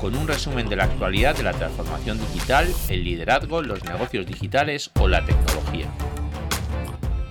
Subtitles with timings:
[0.00, 4.90] con un resumen de la actualidad de la transformación digital, el liderazgo, los negocios digitales
[5.00, 5.86] o la tecnología.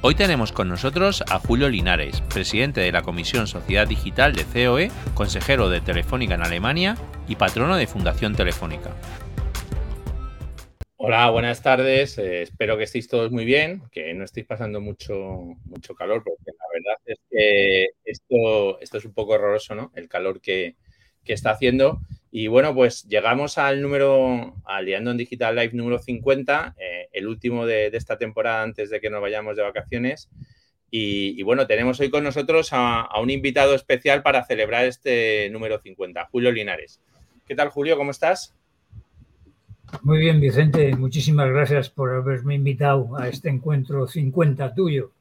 [0.02, 4.92] Hoy tenemos con nosotros a Julio Linares, presidente de la Comisión Sociedad Digital de COE,
[5.14, 6.98] consejero de Telefónica en Alemania
[7.28, 8.92] y patrono de Fundación Telefónica.
[11.06, 12.18] Hola, buenas tardes.
[12.18, 15.14] Eh, espero que estéis todos muy bien, que no estéis pasando mucho,
[15.66, 19.92] mucho calor, porque la verdad es que esto, esto es un poco horroroso, ¿no?
[19.96, 20.78] El calor que,
[21.26, 22.00] está haciendo.
[22.36, 27.28] Y bueno, pues llegamos al número, al Liando en Digital Live número 50, eh, el
[27.28, 30.32] último de, esta temporada antes de que nos vayamos de vacaciones.
[30.90, 35.80] Y, bueno, tenemos hoy con nosotros a, a, un invitado especial para celebrar este número
[35.80, 37.00] 50, Julio Linares.
[37.48, 37.98] ¿Qué tal, Julio?
[37.98, 38.56] ¿Cómo estás?
[40.02, 40.96] Muy bien, Vicente.
[40.96, 45.12] Muchísimas gracias por haberme invitado a este encuentro 50 tuyo.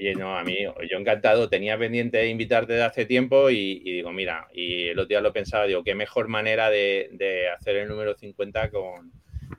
[0.00, 0.56] Oye, no, a mí,
[0.90, 1.50] yo encantado.
[1.50, 5.30] Tenía pendiente de invitarte de hace tiempo y, digo, mira, y el otro día lo
[5.30, 9.12] pensaba, digo, qué mejor manera de, hacer el número 50 con,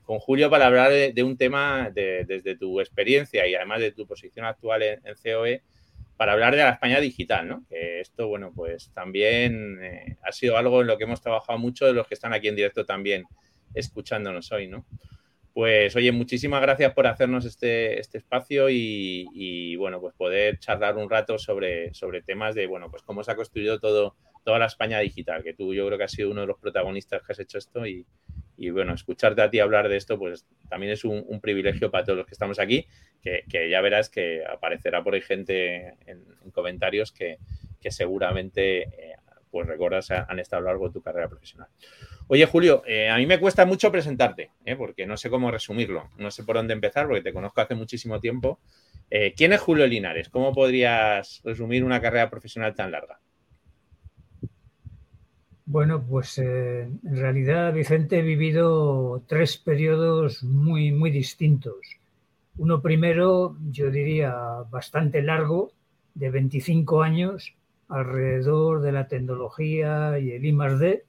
[0.04, 4.82] Julio para hablar de, un tema desde tu experiencia y además de tu posición actual
[4.82, 5.62] en, COE
[6.18, 7.64] para hablar de la España digital, ¿no?
[7.70, 11.86] Que esto, bueno, pues también eh, ha sido algo en lo que hemos trabajado mucho
[11.86, 13.26] de los que están aquí en directo también
[13.76, 14.86] escuchándonos hoy, ¿no?
[15.54, 21.10] Pues oye, muchísimas gracias por hacernos este, este espacio y, bueno, pues poder charlar un
[21.10, 25.00] rato sobre, sobre temas de, bueno, pues cómo se ha construido todo, toda la España
[25.00, 27.58] digital, que tú yo creo que has sido uno de los protagonistas que has hecho
[27.58, 28.06] esto y,
[28.72, 32.28] bueno, escucharte a ti hablar de esto, pues también es un, privilegio para todos los
[32.28, 32.88] que estamos aquí,
[33.22, 36.24] que, ya verás que aparecerá por ahí gente en,
[36.54, 37.40] comentarios que,
[37.90, 39.16] seguramente eh,
[39.52, 41.68] pues recuerdas han estado a lo largo de tu carrera profesional.
[42.28, 46.10] Oye, Julio, eh, a mí me cuesta mucho presentarte, eh, porque no sé cómo resumirlo,
[46.18, 48.60] no sé por dónde empezar, porque te conozco hace muchísimo tiempo.
[49.10, 50.30] Eh, ¿Quién es Julio Linares?
[50.30, 53.20] ¿Cómo podrías resumir una carrera profesional tan larga?
[55.66, 61.98] Bueno, pues en realidad, Vicente, he vivido tres periodos muy, muy distintos.
[62.58, 64.34] Uno primero, yo diría,
[64.70, 65.72] bastante largo,
[66.14, 67.56] de 25 años,
[67.92, 71.04] alrededor de la tecnología y el I+D,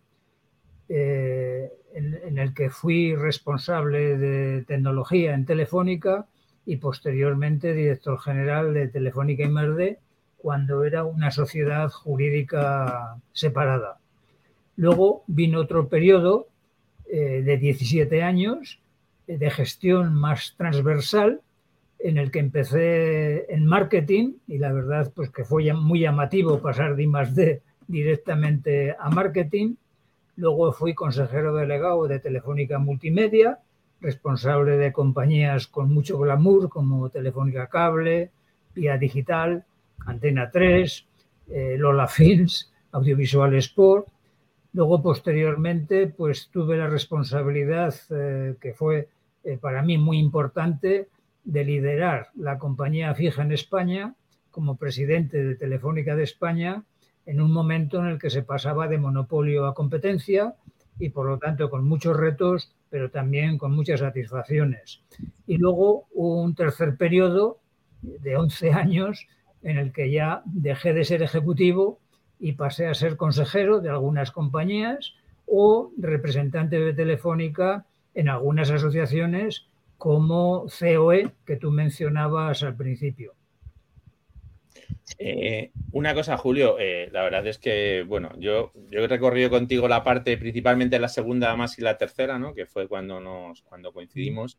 [0.89, 6.27] eh, en, el que fui responsable de tecnología en Telefónica
[6.67, 9.99] y posteriormente director general de Telefónica I+D
[10.37, 13.99] cuando era una sociedad jurídica separada.
[14.75, 16.49] Luego vino otro periodo
[17.07, 18.81] eh, de 17 años
[19.29, 21.43] eh, de gestión más transversal
[22.03, 26.97] en el que empecé en marketing y la verdad pues que fue muy llamativo pasar
[26.97, 29.75] de I+D directamente a marketing.
[30.37, 33.61] Luego fui consejero delegado de Telefónica Multimedia,
[34.01, 38.31] responsable de compañías con mucho glamour como Telefónica Cable,
[38.75, 39.65] Vía Digital,
[40.07, 41.07] Antena 3,
[41.51, 44.09] eh, Lola Films, Audiovisual Sport.
[44.73, 49.09] Luego, posteriormente, pues tuve la responsabilidad, eh, que fue
[49.45, 51.09] eh, para mí muy importante,
[51.45, 54.15] de liderar la compañía fija en España
[54.51, 56.85] como presidente de Telefónica de España
[57.27, 60.55] en un momento en el que se pasaba de monopolio a competencia
[60.99, 65.03] y por lo tanto con muchos retos, pero también con muchas satisfacciones.
[65.47, 67.61] Y luego un tercer periodo
[68.03, 69.27] de 11 años
[69.63, 72.01] en el que ya dejé de ser ejecutivo
[72.39, 75.15] y pasé a ser consejero de algunas compañías
[75.47, 79.67] o representante de Telefónica en algunas asociaciones
[80.03, 83.37] como COE que tú mencionabas al principio.
[85.17, 89.87] Eh, una cosa, Julio, eh, la verdad es que, bueno, yo, yo he recorrido contigo
[89.87, 92.53] la parte, principalmente la segunda más y la tercera, ¿no?
[92.53, 94.59] Que fue cuando nos, cuando coincidimos.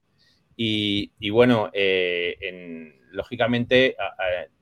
[0.55, 3.97] Y, bueno, eh, lógicamente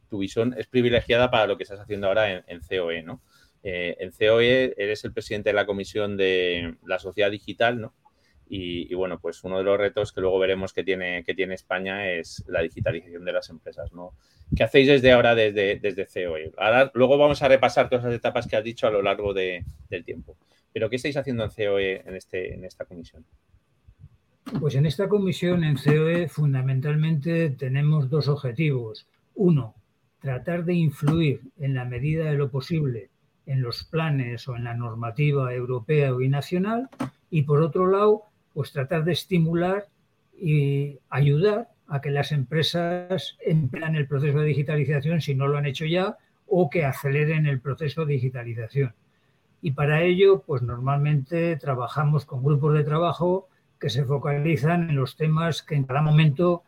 [0.10, 3.22] tu visión es privilegiada para lo que estás haciendo ahora en, en COE, ¿no?
[3.62, 7.94] en COE eres el presidente de la comisión de la sociedad digital, ¿no?
[8.54, 12.12] Y, bueno, pues uno de los retos que luego veremos que tiene, que tiene España
[12.12, 14.12] es la digitalización de las empresas, ¿no?
[14.54, 16.52] ¿Qué hacéis desde ahora, desde, desde COE?
[16.58, 19.64] Ahora, luego vamos a repasar todas las etapas que has dicho a lo largo del
[20.04, 20.36] tiempo.
[20.74, 23.24] Pero ¿qué estáis haciendo en COE en, este, en esta comisión?
[24.60, 29.08] Pues en esta comisión, en COE, fundamentalmente tenemos dos objetivos.
[29.36, 29.76] Uno,
[30.20, 33.12] tratar de influir en la medida de lo posible
[33.46, 36.90] en los planes o en la normativa europea y nacional.
[37.30, 39.88] Y por otro lado, pues tratar de estimular
[40.38, 45.66] y ayudar a que las empresas emplean el proceso de digitalización si no lo han
[45.66, 46.18] hecho ya
[46.48, 48.94] o que aceleren el proceso de digitalización.
[49.62, 53.48] Y para ello, pues normalmente trabajamos con grupos de trabajo
[53.80, 56.64] que se focalizan en los temas que en cada momento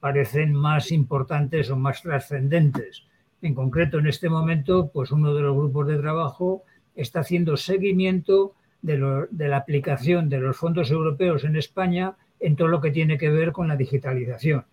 [0.00, 3.04] parecen más importantes o más trascendentes.
[3.42, 6.62] En concreto, en este momento, pues uno de los grupos de trabajo
[6.94, 8.54] está haciendo seguimiento
[8.86, 13.30] de, la aplicación de los fondos europeos en España en todo lo que tiene que
[13.30, 14.64] ver con la digitalización.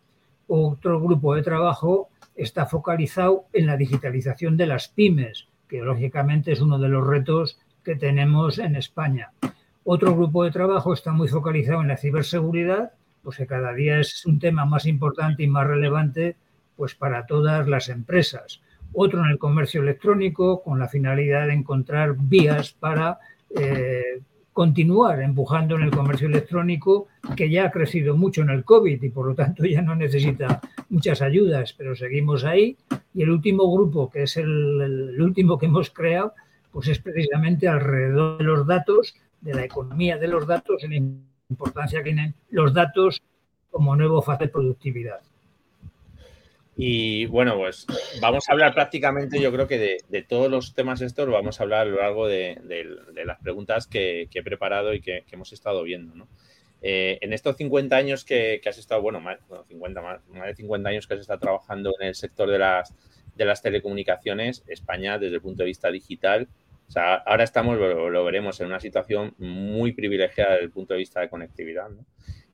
[0.47, 6.61] Otro grupo de trabajo está focalizado en la digitalización de las pymes, que lógicamente es
[6.61, 9.31] uno de los retos que tenemos en España.
[9.83, 12.91] Otro grupo de trabajo está muy focalizado en la ciberseguridad,
[13.23, 16.35] pues que cada día es un tema más importante y más relevante
[16.75, 18.61] pues para todas las empresas.
[18.93, 23.19] Otro en el comercio electrónico, con la finalidad de encontrar vías para
[23.55, 24.21] eh,
[24.53, 29.09] continuar empujando en el comercio electrónico, que ya ha crecido mucho en el COVID y
[29.09, 32.77] por lo tanto ya no necesita muchas ayudas, pero seguimos ahí.
[33.13, 36.33] Y el último grupo, que es el, último que hemos creado,
[36.71, 40.95] pues es precisamente alrededor de los datos de la economía de los datos y la
[41.49, 43.21] importancia que tienen los datos
[43.69, 45.19] como nuevo fase de productividad.
[46.75, 47.85] Y bueno, pues
[48.19, 51.81] vamos a hablar prácticamente, yo creo que de, todos los temas estos, vamos a hablar
[51.81, 52.59] a lo largo de,
[53.25, 56.15] las preguntas que, he preparado y que, hemos estado viendo.
[56.15, 56.27] ¿no?
[56.81, 61.07] Eh, en estos 50 años que, has estado, bueno, más, 50, más, de 50 años
[61.07, 62.93] que has estado trabajando en el sector de las,
[63.35, 66.47] de las telecomunicaciones, España, desde el punto de vista digital,
[66.87, 70.99] o sea, ahora estamos, lo, veremos, en una situación muy privilegiada desde el punto de
[70.99, 71.89] vista de conectividad.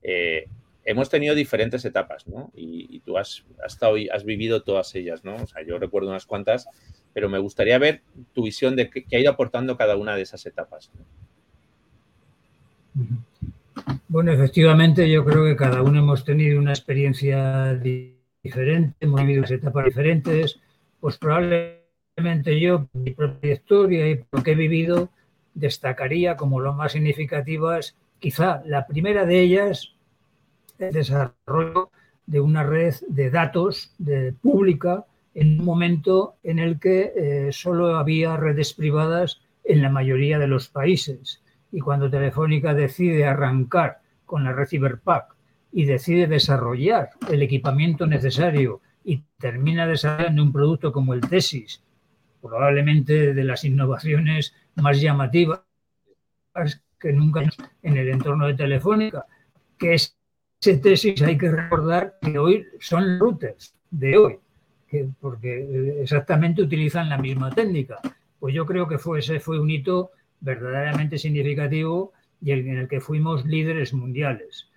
[0.01, 0.47] Eh,
[0.89, 2.51] hemos tenido diferentes etapas, ¿no?
[2.55, 5.35] Y, tú has, estado, has vivido todas ellas, ¿no?
[5.35, 6.67] O sea, yo recuerdo unas cuantas,
[7.13, 8.01] pero me gustaría ver
[8.33, 10.91] tu visión de qué, ha ido aportando cada una de esas etapas.
[14.07, 19.85] Bueno, efectivamente, yo creo que cada uno hemos tenido una experiencia diferente, hemos vivido etapas
[19.85, 20.59] diferentes,
[20.99, 25.11] pues probablemente yo, mi propia historia y por lo que he vivido,
[25.53, 29.93] destacaría como lo más significativas, quizá la primera de ellas,
[30.79, 31.91] el desarrollo
[32.25, 37.97] de una red de datos de pública en un momento en el que eh, solo
[37.97, 41.41] había redes privadas en la mayoría de los países.
[41.71, 45.35] Y cuando Telefónica decide arrancar con la red Cyberpack
[45.71, 51.83] y decide desarrollar el equipamiento necesario y termina desarrollando un producto como el Tesis,
[52.41, 55.61] probablemente de las innovaciones más llamativas
[56.99, 57.43] que nunca
[57.81, 59.25] en el entorno de Telefónica,
[59.77, 60.18] que es
[60.59, 64.39] tesis hay que recordar que hoy son routers de hoy,
[64.87, 67.99] que, porque exactamente utilizan la misma técnica.
[68.39, 70.11] Pues yo creo que fue, ese fue un hito
[70.41, 74.69] verdaderamente significativo y en el que fuimos líderes mundiales.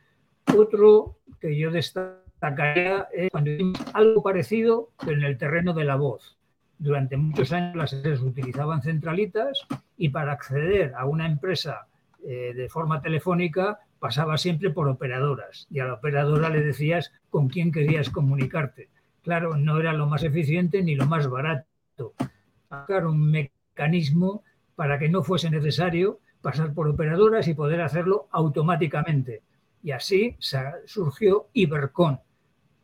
[0.56, 6.37] Otro que yo destacaría es cuando hicimos algo parecido, en el terreno de la voz
[6.82, 11.87] durante muchos años las redes utilizaban centralitas y para acceder a una empresa
[12.26, 17.49] eh, de forma telefónica pasaba siempre por operadoras y a la operadora le decías con
[17.49, 18.89] quién querías comunicarte.
[19.23, 22.13] Claro, no era lo más eficiente ni lo más barato.
[22.69, 24.43] Sacar un mecanismo
[24.75, 29.43] para que no fuese necesario pasar por operadoras y poder hacerlo automáticamente.
[29.85, 30.37] Y así
[30.85, 32.19] surgió Ibercon,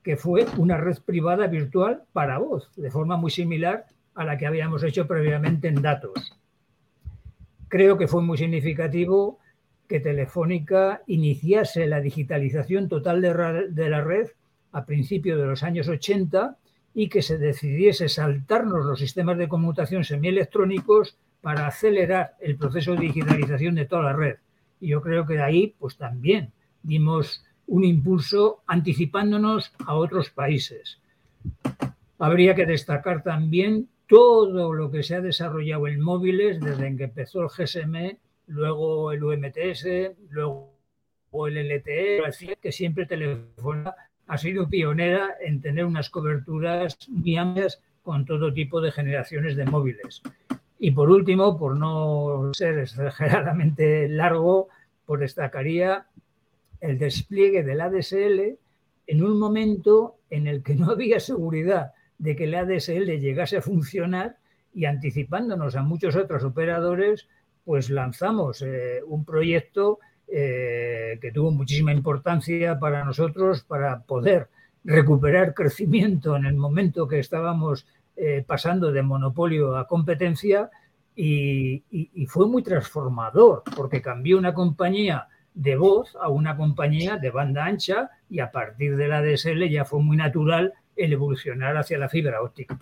[0.04, 4.46] que fue una red privada virtual para voz, de forma muy similar a la que
[4.46, 6.38] habíamos hecho previamente en datos.
[7.66, 9.40] Creo que fue muy significativo
[9.88, 14.28] que Telefónica iniciase la digitalización total de, la red
[14.72, 16.56] a principios de los años 80
[16.94, 23.00] y que se decidiese saltarnos los sistemas de conmutación semielectrónicos para acelerar el proceso de
[23.00, 24.36] digitalización de toda la red.
[24.80, 26.52] Y yo creo que de ahí, pues también
[26.82, 30.98] dimos un impulso anticipándonos a otros países.
[32.18, 37.42] Habría que destacar también todo lo que se ha desarrollado en móviles desde que empezó
[37.42, 38.18] el GSM,
[38.48, 39.86] luego el UMTS,
[40.30, 40.74] luego
[41.46, 42.22] el LTE,
[42.60, 43.94] que siempre Telefónica
[44.26, 49.64] ha sido pionera en tener unas coberturas muy amplias con todo tipo de generaciones de
[49.64, 50.22] móviles.
[50.78, 54.68] Y por último, por no ser exageradamente largo,
[55.06, 56.06] pues destacaría
[56.80, 58.58] el despliegue del ADSL
[59.06, 63.62] en un momento en el que no había seguridad de que el ADSL llegase a
[63.62, 64.36] funcionar
[64.74, 67.28] y anticipándonos a muchos otros operadores,
[67.68, 74.48] pues lanzamos eh, un proyecto eh, que tuvo muchísima importancia para nosotros para poder
[74.84, 80.70] recuperar crecimiento en el momento que estábamos eh, pasando de monopolio a competencia
[81.14, 87.30] y, y, fue muy transformador porque cambió una compañía de voz a una compañía de
[87.30, 91.98] banda ancha y a partir de la DSL ya fue muy natural el evolucionar hacia
[91.98, 92.78] la fibra óptica.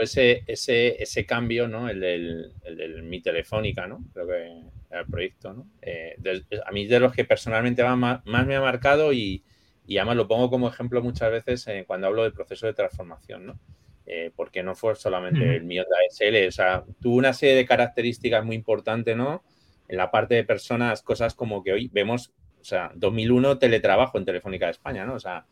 [0.00, 1.88] Ese, ese, ese cambio, ¿no?
[1.88, 4.04] El del, Mi Telefónica, ¿no?
[4.12, 5.66] Creo que era el proyecto, ¿no?
[5.80, 6.16] Eh,
[6.64, 9.44] a mí de los que personalmente más, me ha marcado y,
[9.86, 13.46] y, además lo pongo como ejemplo muchas veces eh, cuando hablo del proceso de transformación,
[13.46, 13.60] ¿no?
[14.06, 17.64] Eh, porque no fue solamente el mío de ASL, o sea, tuvo una serie de
[17.64, 19.44] características muy importantes, ¿no?
[19.88, 24.24] En la parte de personas, cosas como que hoy vemos, o sea, 2001 teletrabajo en
[24.24, 25.14] Telefónica de España, ¿no?
[25.14, 25.46] O sea,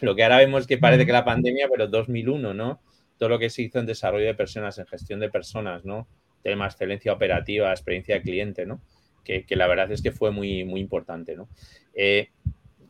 [0.00, 2.82] lo que ahora vemos que parece que la pandemia, pero 2001, ¿no?
[3.18, 6.06] Todo lo que se hizo en desarrollo de personas, en gestión de personas, ¿no?
[6.42, 8.80] Tema excelencia operativa, experiencia de cliente, ¿no?
[9.24, 11.48] Que, la verdad es que fue muy, muy importante, ¿no?
[11.94, 12.30] Eh,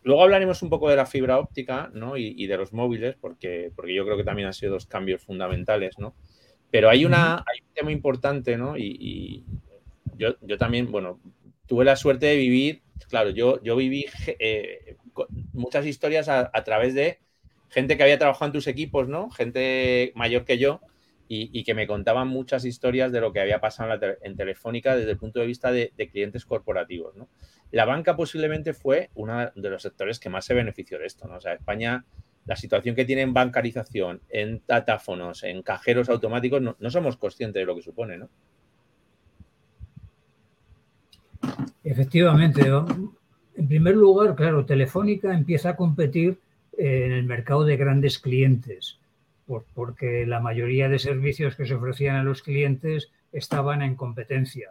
[0.03, 2.17] luego hablaremos un poco de la fibra óptica, ¿no?
[2.17, 5.99] Y, de los móviles, porque, porque yo creo que también han sido dos cambios fundamentales,
[5.99, 6.15] ¿no?
[6.71, 8.77] Pero hay, una, hay un tema importante, ¿no?
[8.77, 9.45] Y,
[10.19, 11.21] yo, yo, también, bueno,
[11.67, 14.07] tuve la suerte de vivir, claro, yo, yo viví
[14.39, 14.97] eh,
[15.53, 17.19] muchas historias a, través de
[17.69, 19.31] gente que había trabajado en tus equipos, ¿no?
[19.31, 20.81] Gente mayor que yo
[21.29, 25.19] y, que me contaban muchas historias de lo que había pasado en, Telefónica desde el
[25.19, 27.29] punto de vista de, clientes corporativos, ¿no?
[27.73, 31.29] La banca posiblemente fue uno de los sectores que más se benefició de esto.
[31.29, 32.05] O sea, España,
[32.45, 37.61] la situación que tiene en bancarización, en datáfonos, en cajeros automáticos, no, no somos conscientes
[37.61, 38.29] de lo que supone, ¿no?
[41.83, 42.63] Efectivamente,
[43.57, 46.39] en primer lugar, claro, Telefónica empieza a competir
[46.77, 48.99] en el mercado de grandes clientes,
[49.75, 54.71] porque la mayoría de servicios que se ofrecían a los clientes estaban en competencia.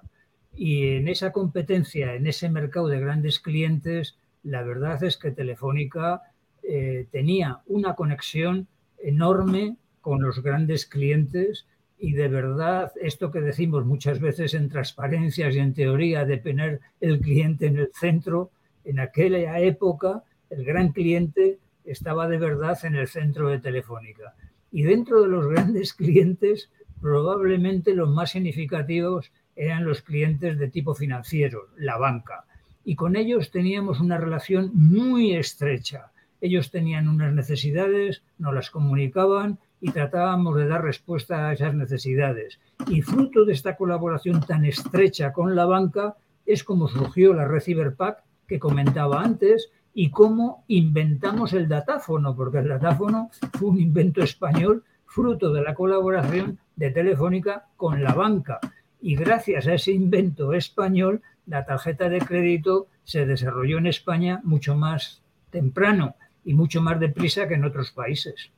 [0.56, 6.22] Y en esa competencia, en ese mercado de grandes clientes, la verdad es que Telefónica
[6.64, 8.68] eh, tenía una conexión
[9.00, 11.66] enorme con los grandes clientes
[11.98, 16.82] y de verdad esto que decimos muchas veces en transparencias y en teoría de tener
[17.02, 18.52] el cliente en el centro,
[18.84, 24.36] en aquella época el gran cliente estaba de verdad en el centro de Telefónica.
[24.72, 26.70] Y dentro de los grandes clientes,
[27.02, 32.46] probablemente los más significativos eran los clientes de tipo financiero, la banca.
[32.84, 36.12] Y con ellos teníamos una relación muy estrecha.
[36.42, 42.60] Ellos tenían unas necesidades, nos las comunicaban y tratábamos de dar respuesta a esas necesidades.
[42.88, 46.16] Y fruto de esta colaboración tan estrecha con la banca
[46.46, 52.58] es como surgió la red Cyberpack que comentaba antes y cómo inventamos el datáfono, porque
[52.58, 58.60] el datáfono fue un invento español fruto de la colaboración de Telefónica con la banca.
[59.02, 64.76] Y gracias a ese invento español, la tarjeta de crédito se desarrolló en España mucho
[64.76, 68.52] más temprano y mucho más deprisa que en otros países.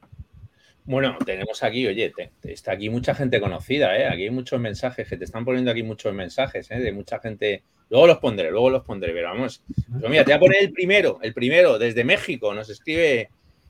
[0.85, 4.07] Bueno, tenemos aquí, oye, está aquí mucha gente conocida, ¿eh?
[4.07, 6.79] Aquí hay muchos mensajes, que te están poniendo aquí muchos mensajes, ¿eh?
[6.79, 9.63] De mucha gente Luego los pondré, luego los pondré, pero vamos.
[9.99, 13.29] Pues mira, te voy a poner el primero, el primero, desde México, nos escribe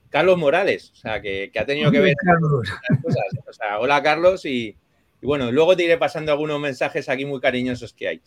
[0.10, 2.68] Carlos Morales, o sea, que, ha tenido que ver Carlos.
[3.04, 3.24] cosas.
[3.48, 4.76] O sea, hola Carlos, y,
[5.22, 8.22] bueno, luego te iré pasando algunos mensajes aquí muy cariñosos que hay.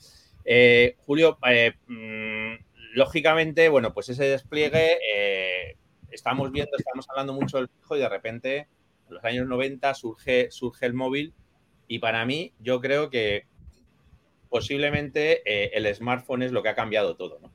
[0.45, 5.77] Eh, Julio, eh, mm, lógicamente, bueno, pues ese despliegue, eh,
[6.11, 8.69] estamos viendo, estamos hablando mucho del fijo y de repente,
[9.09, 11.35] en los años 90 surge, surge el móvil
[11.89, 13.47] y para mí, yo creo que
[14.51, 17.53] posiblemente eh, el smartphone es lo que ha cambiado todo, ¿no?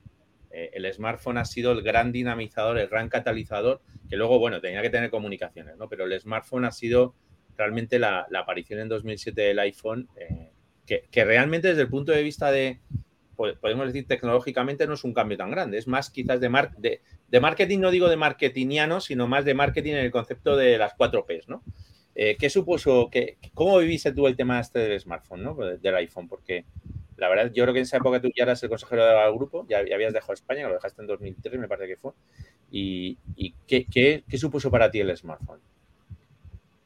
[0.50, 4.82] Eh, el smartphone ha sido el gran dinamizador, el gran catalizador, que luego, bueno, tenía
[4.82, 5.90] que tener comunicaciones, ¿no?
[5.90, 7.14] Pero el smartphone ha sido
[7.58, 10.52] realmente la, aparición en 2007 del iPhone, eh,
[10.86, 12.80] que, realmente desde el punto de vista de,
[13.36, 17.80] podemos decir tecnológicamente, no es un cambio tan grande, es más quizás de, de, marketing,
[17.80, 21.50] no digo de marketingiano, sino más de marketing en el concepto de las cuatro Ps,
[21.50, 21.64] ¿no?
[22.16, 25.56] ¿Qué supuso, que, cómo viviste tú el tema este del smartphone, ¿no?
[25.56, 26.64] Del iPhone, porque
[27.18, 29.66] la verdad, yo creo que en esa época tú ya eras el consejero del grupo,
[29.70, 32.12] ya, habías dejado España, lo dejaste en 2003, me parece que fue.
[32.72, 33.18] ¿Y,
[33.68, 35.60] qué, supuso para ti el smartphone?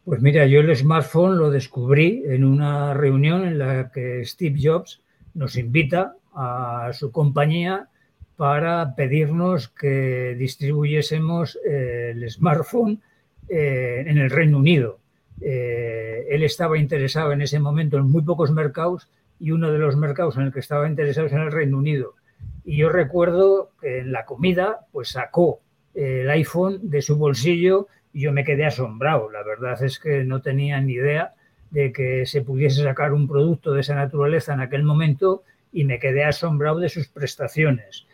[0.05, 5.01] Pues mira, yo el smartphone lo descubrí en una reunión en la que Steve Jobs
[5.33, 7.89] nos invita a su compañía
[8.36, 13.01] para pedirnos que distribuyésemos el smartphone
[13.48, 15.00] eh, en el Reino Unido.
[15.41, 19.08] Eh, él estaba interesado en ese momento en muy pocos mercados
[19.39, 22.15] y uno de los mercados en el que estaba interesado es en el Reino Unido.
[22.65, 25.62] Y yo recuerdo que en la comida, pues sacó
[25.96, 29.29] el iPhone de su bolsillo y yo me quedé asombrado.
[29.31, 31.34] La verdad es que no tenía ni idea
[31.72, 36.00] de que se pudiese sacar un producto de esa naturaleza en aquel momento y me
[36.00, 38.05] quedé asombrado de sus prestaciones.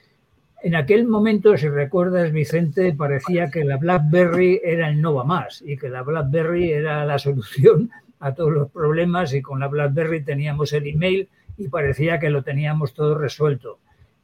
[0.65, 5.61] En aquel momento, si recuerdas, Vicente, parecía que la BlackBerry era el no va más
[5.63, 10.23] y que la BlackBerry era la solución a todos los problemas y con la BlackBerry
[10.23, 13.77] teníamos el email y parecía que lo teníamos todo resuelto.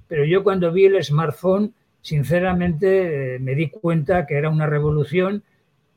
[0.07, 5.43] Pero yo cuando vi el smartphone, sinceramente eh, me di cuenta que era una revolución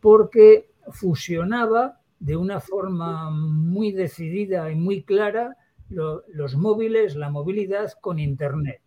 [0.03, 5.57] porque fusionaba de una forma muy decidida y muy clara
[5.89, 8.84] los móviles, la movilidad con Internet.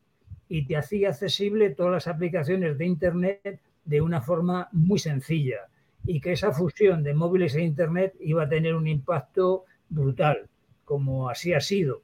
[0.50, 5.68] Y te hacía accesible todas las aplicaciones de Internet de una forma muy sencilla.
[6.06, 10.48] Y que esa fusión de móviles e Internet iba a tener un impacto brutal,
[10.86, 12.02] como así ha sido.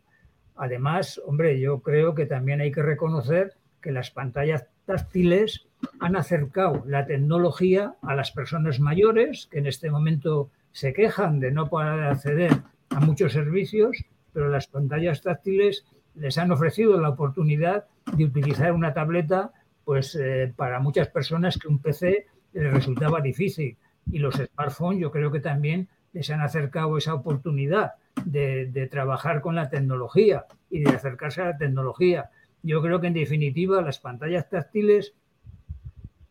[0.55, 5.67] Además, hombre, yo creo que también hay que reconocer que las pantallas táctiles
[6.00, 11.51] han acercado la tecnología a las personas mayores, que en este momento se quejan de
[11.51, 12.51] no poder acceder
[12.89, 13.97] a muchos servicios,
[14.31, 15.85] pero las pantallas táctiles
[16.15, 17.85] les han ofrecido la oportunidad
[18.15, 19.51] de utilizar una tableta
[19.83, 23.77] pues eh, para muchas personas que un PC les resultaba difícil.
[24.12, 27.93] Y los smartphones yo creo que también les han acercado esa oportunidad
[28.25, 32.29] de, trabajar con la tecnología y de acercarse a la tecnología.
[32.62, 35.13] Yo creo que en definitiva las pantallas táctiles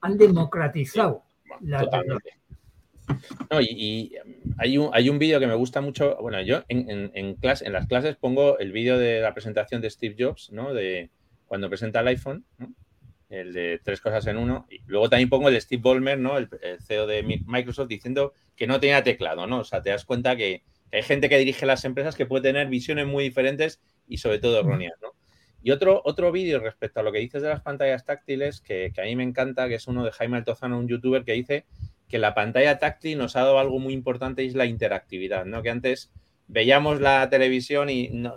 [0.01, 1.25] han democratizado
[1.61, 2.35] la tecnología.
[3.51, 4.15] No, y,
[4.59, 6.17] hay un, hay un vídeo que me gusta mucho.
[6.21, 10.15] Bueno, yo en, en, en las clases pongo el vídeo de la presentación de Steve
[10.19, 10.73] Jobs, ¿no?
[10.73, 11.11] De
[11.53, 12.47] cuando presenta el iPhone,
[13.29, 14.67] el de tres cosas en uno.
[14.71, 16.39] Y luego también pongo el de Steve Ballmer, ¿no?
[16.39, 16.49] El,
[16.81, 19.59] CEO de Microsoft, diciendo que no tenía teclado, ¿no?
[19.59, 22.69] O sea, te das cuenta que, hay gente que dirige las empresas que puede tener
[22.69, 25.09] visiones muy diferentes y sobre todo erróneas, ¿no?
[25.63, 29.03] Y otro, otro vídeo respecto a lo que dices de las pantallas táctiles, que, que,
[29.03, 31.67] a mí me encanta, que es uno de Jaime Altozano, un youtuber, que dice
[32.09, 35.63] que la pantalla táctil nos ha dado algo muy importante y es la interactividad, ¿no?
[35.63, 36.11] Que antes
[36.53, 38.37] veíamos la televisión y no,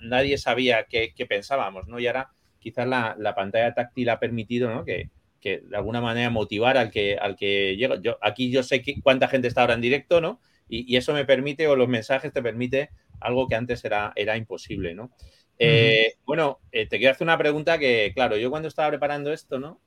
[0.00, 1.98] nadie sabía qué, pensábamos, ¿no?
[1.98, 2.30] Y ahora
[2.66, 4.84] quizás la, pantalla táctil ha permitido, ¿no?
[4.84, 8.00] Que, de alguna manera motivar al que, al que llega.
[8.02, 10.40] Yo, aquí yo sé cuánta gente está ahora en directo, ¿no?
[10.68, 14.96] Y, eso me permite, o los mensajes te permite algo que antes era, era imposible,
[14.96, 15.12] ¿no?
[15.60, 19.60] Eh, bueno, eh, te quiero hacer una pregunta que, claro, yo cuando estaba preparando esto,
[19.60, 19.80] ¿no?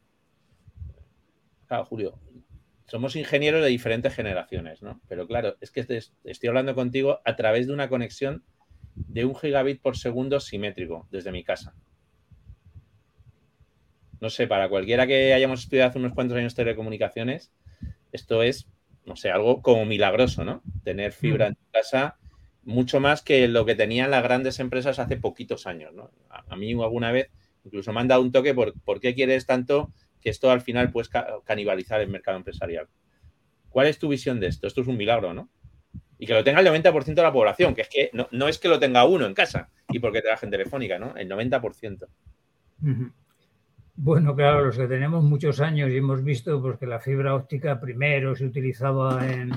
[1.68, 2.18] Claro, Julio,
[2.88, 5.02] somos ingenieros de diferentes generaciones, ¿no?
[5.10, 5.86] Pero claro, es que
[6.24, 8.46] estoy hablando contigo a través de una conexión
[8.96, 11.76] de un gigabit por segundo simétrico desde mi casa.
[14.22, 17.52] No sé, para cualquiera que hayamos estudiado hace unos cuantos años telecomunicaciones,
[18.12, 18.68] esto es,
[19.06, 20.62] no sé, algo como milagroso, ¿no?
[20.84, 22.18] Tener fibra en tu casa
[22.64, 26.12] mucho más que lo que tenían las grandes empresas hace poquitos años, ¿no?
[26.30, 27.32] A, mí alguna vez
[27.64, 30.92] incluso me han dado un toque por, por qué quieres tanto que esto al final
[30.92, 31.10] puede
[31.46, 32.88] canibalizar el mercado empresarial.
[33.70, 34.68] ¿Cuál es tu visión de esto?
[34.68, 35.50] Esto es un milagro, ¿no?
[36.18, 38.68] Y que lo tenga el 90% de la población, que es que no, es que
[38.68, 41.16] lo tenga uno en casa y porque trabaja en Telefónica, ¿no?
[41.16, 42.08] El 90%.
[44.02, 47.80] Bueno, claro, los que tenemos muchos años y hemos visto pues, que la fibra óptica
[47.80, 49.52] primero se utilizaba en,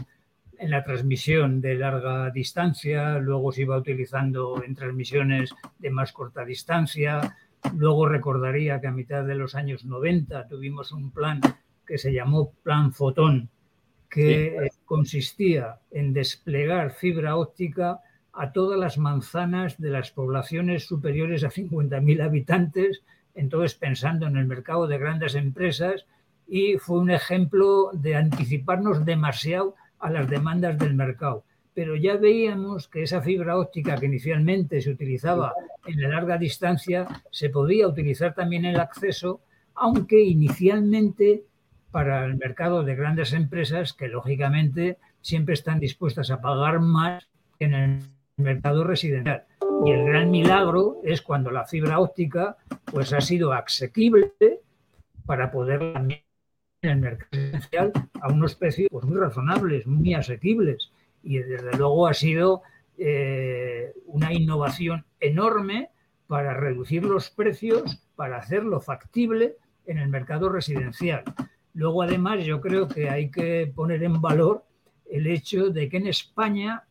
[0.58, 6.44] en la transmisión de larga distancia, luego se iba utilizando en transmisiones de más corta
[6.44, 7.36] distancia,
[7.76, 11.40] Luego recordaría que a mitad de los años 90 tuvimos un plan
[11.86, 13.48] que se llamó Plan Fotón,
[14.10, 18.00] que consistía en desplegar fibra óptica
[18.32, 23.02] a todas las manzanas de las poblaciones superiores a 50.000 habitantes,
[23.34, 26.06] entonces pensando en el mercado de grandes empresas,
[26.46, 31.44] y fue un ejemplo de anticiparnos demasiado a las demandas del mercado.
[31.74, 35.54] Pero ya veíamos que esa fibra óptica que inicialmente se utilizaba
[35.86, 39.40] en la larga distancia se podía utilizar también en el acceso,
[39.74, 41.44] aunque inicialmente
[41.90, 47.66] para el mercado de grandes empresas que lógicamente siempre están dispuestas a pagar más que
[47.66, 48.02] en el
[48.36, 49.44] mercado residencial.
[49.84, 54.32] Y el gran milagro es cuando la fibra óptica pues ha sido asequible
[55.26, 56.22] para poder en
[56.82, 60.90] el mercado residencial a unos precios pues, muy razonables, muy asequibles
[61.22, 62.62] y desde luego ha sido
[62.98, 65.90] eh, una innovación enorme
[66.26, 71.24] para reducir los precios, para hacerlo factible en el mercado residencial.
[71.74, 74.64] Luego, además, yo creo que hay que poner en valor
[75.10, 76.84] el hecho de que en España,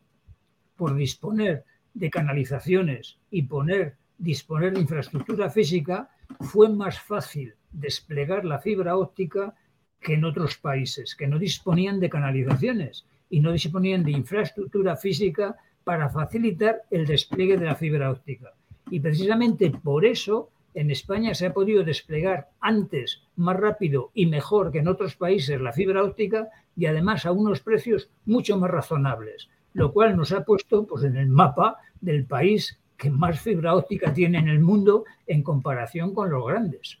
[0.76, 8.58] por disponer de canalizaciones y poner, disponer de infraestructura física, fue más fácil desplegar la
[8.58, 9.54] fibra óptica
[10.00, 15.56] que en otros países que no disponían de canalizaciones y no disponían de infraestructura física
[15.84, 18.52] para facilitar el despliegue de la fibra óptica.
[18.90, 24.72] Y precisamente por eso en España se ha podido desplegar antes, más rápido y mejor
[24.72, 29.50] que en otros países la fibra óptica y además a unos precios mucho más razonables,
[29.74, 34.12] lo cual nos ha puesto pues, en el mapa del país que más fibra óptica
[34.12, 36.98] tiene en el mundo en comparación con los grandes.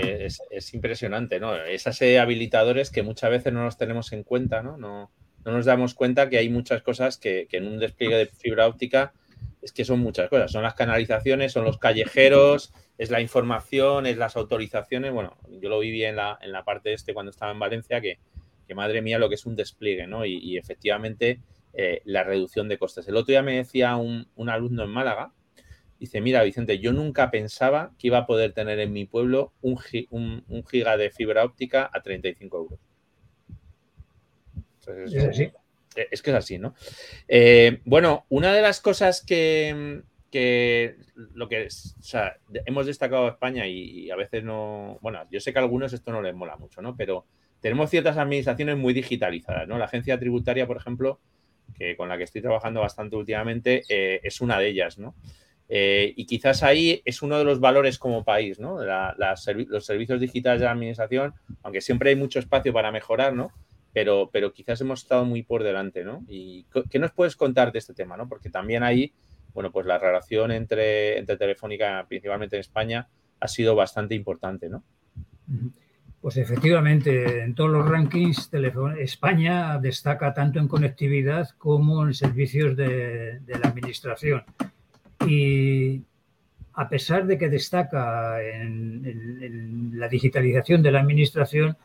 [0.00, 1.56] es, impresionante, ¿no?
[1.56, 4.76] Esas habilitadores que muchas veces no los tenemos en cuenta, ¿no?
[4.76, 5.10] no
[5.44, 9.12] no nos damos cuenta que hay muchas cosas que, en un despliegue de fibra óptica
[9.60, 10.50] es que son muchas cosas.
[10.50, 15.12] Son las canalizaciones, son los callejeros, es la información, es las autorizaciones.
[15.12, 18.18] Bueno, yo lo viví en la, en la parte este cuando estaba en Valencia, que,
[18.74, 20.24] madre mía lo que es un despliegue, ¿no?
[20.24, 21.40] Y, efectivamente
[21.74, 23.08] eh, la reducción de costes.
[23.08, 25.32] El otro día me decía un, alumno en Málaga,
[25.98, 29.78] dice, mira Vicente, yo nunca pensaba que iba a poder tener en mi pueblo un,
[30.68, 32.78] giga de fibra óptica a 35 euros.
[34.80, 35.52] Entonces,
[35.96, 36.74] eh, es que es así, ¿no?
[37.28, 40.02] Eh, bueno, una de las cosas que,
[41.34, 45.52] lo que o sea, hemos destacado a España y, a veces no, bueno, yo sé
[45.52, 46.96] que a algunos esto no les mola mucho, ¿no?
[46.96, 47.26] Pero
[47.60, 49.78] tenemos ciertas administraciones muy digitalizadas, ¿no?
[49.78, 51.20] La agencia tributaria, por ejemplo,
[51.76, 55.14] que con la que estoy trabajando bastante últimamente, eh, es una de ellas, ¿no?
[55.74, 58.76] y quizás ahí es uno de los valores como país, ¿no?
[58.84, 61.32] los servicios digitales de la administración,
[61.62, 63.52] aunque siempre hay mucho espacio para mejorar, ¿no?
[63.92, 66.24] pero, pero quizás hemos estado muy por delante, ¿no?
[66.26, 68.28] ¿Y qué nos puedes contar de este tema, ¿no?
[68.28, 69.12] Porque también ahí,
[69.52, 73.08] bueno, pues la relación entre, entre Telefónica, principalmente en España,
[73.38, 74.82] ha sido bastante importante, ¿no?
[76.22, 78.48] Pues efectivamente, en todos los rankings,
[79.00, 84.44] España destaca tanto en conectividad como en servicios de, la administración.
[85.26, 86.02] Y
[86.74, 91.76] a pesar de que destaca en la digitalización de la administración,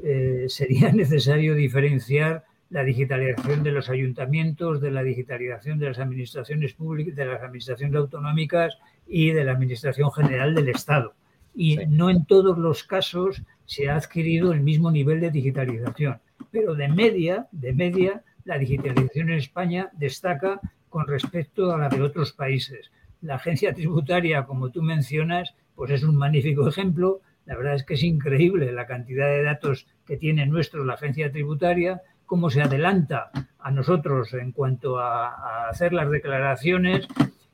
[0.00, 6.72] eh, sería necesario diferenciar la digitalización de los ayuntamientos, de la digitalización de las administraciones
[6.74, 11.14] públicas, de las administraciones autonómicas y de la administración general del Estado.
[11.52, 16.18] Y no en todos los casos se ha adquirido el mismo nivel de digitalización,
[16.50, 22.02] pero de media, de media, la digitalización en España destaca con respecto a la de
[22.02, 22.90] otros países.
[23.20, 27.94] La agencia tributaria, como tú mencionas, pues es un magnífico ejemplo la verdad es que
[27.94, 33.30] es increíble la cantidad de datos que tiene nuestro la agencia tributaria, cómo se adelanta
[33.58, 37.08] a nosotros en cuanto a, hacer las declaraciones.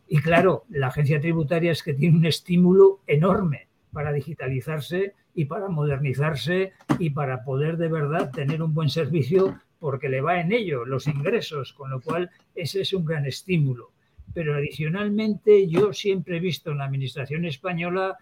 [0.07, 3.68] Y claro, la agencia tributaria es que tiene un estímulo enorme
[3.99, 10.09] para digitalizarse y para modernizarse y para poder de verdad tener un buen servicio porque
[10.09, 13.91] le va en ello los ingresos, con lo cual ese es un gran estímulo.
[14.33, 18.19] Pero adicionalmente yo siempre he visto en la Administración española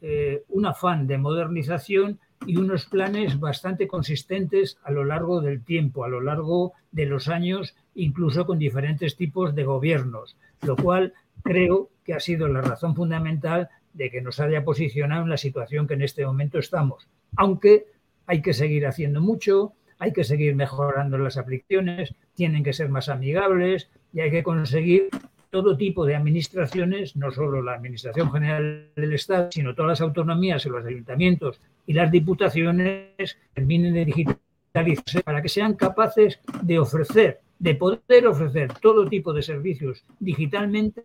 [0.00, 6.04] eh, un afán de modernización y unos planes bastante consistentes a lo largo del tiempo,
[6.04, 11.90] a lo largo de los años, incluso con diferentes tipos de gobiernos, lo cual creo
[12.04, 15.94] que ha sido la razón fundamental de que nos haya posicionado en la situación que
[15.94, 17.08] en este momento estamos.
[17.36, 17.86] Aunque
[18.26, 23.08] hay que seguir haciendo mucho, hay que seguir mejorando las aplicaciones, tienen que ser más
[23.08, 25.08] amigables y hay que conseguir
[25.50, 30.64] todo tipo de administraciones, no solo la Administración General del Estado, sino todas las autonomías
[30.66, 37.40] y los ayuntamientos y las diputaciones terminen de digitalizarse para que sean capaces de ofrecer,
[37.58, 41.04] de poder ofrecer todo tipo de servicios digitalmente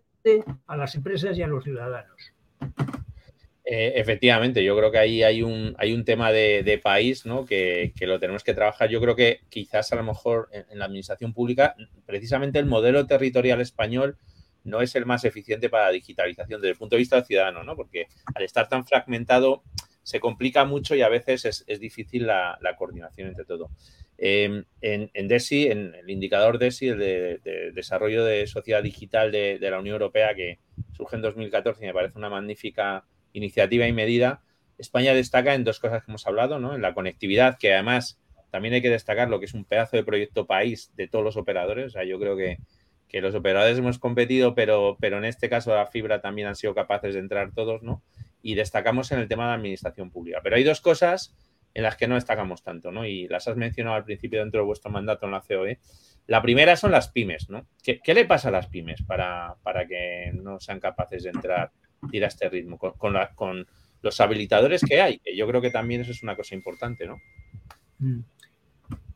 [0.67, 2.33] a las empresas y a los ciudadanos.
[3.65, 7.45] Eh, efectivamente, yo creo que ahí hay un, hay un tema de, país ¿no?
[7.45, 8.89] que, lo tenemos que trabajar.
[8.89, 13.61] Yo creo que quizás a lo mejor en, la administración pública, precisamente el modelo territorial
[13.61, 14.17] español
[14.65, 17.63] no es el más eficiente para la digitalización desde el punto de vista del ciudadano,
[17.63, 17.75] ¿no?
[17.75, 19.63] Porque al estar tan fragmentado
[20.03, 23.71] se complica mucho y a veces es, difícil la, coordinación entre todo.
[24.17, 29.79] Em, en, DESI, en el indicador DESI, el de, desarrollo de sociedad digital de, la
[29.79, 30.59] Unión Europea, que
[30.95, 34.41] surge en 2014 y me parece una magnífica iniciativa y medida,
[34.77, 36.75] España destaca en dos cosas que hemos hablado, ¿no?
[36.75, 38.19] En la conectividad, que además
[38.51, 41.37] también hay que destacar lo que es un pedazo de proyecto país de todos los
[41.37, 41.87] operadores.
[41.87, 42.57] O sea, yo creo que
[43.13, 46.73] que los operadores hemos competido, pero, pero en este caso la fibra también han sido
[46.73, 48.01] capaces de entrar todos, ¿no?
[48.41, 50.39] Y destacamos en el tema de administración pública.
[50.43, 51.35] Pero hay dos cosas
[51.73, 53.05] en las que no destacamos tanto, ¿no?
[53.05, 55.79] Y las has mencionado al principio dentro de vuestro mandato en la COE.
[56.27, 57.67] La primera son las pymes, ¿no?
[57.81, 61.71] ¿Qué, le pasa a las pymes para, para, que no sean capaces de entrar,
[62.11, 63.67] ir a este ritmo con, con,
[64.01, 65.19] los habilitadores que hay?
[65.19, 67.17] Que yo creo que también eso es una cosa importante, ¿no?
[67.99, 68.21] Mm.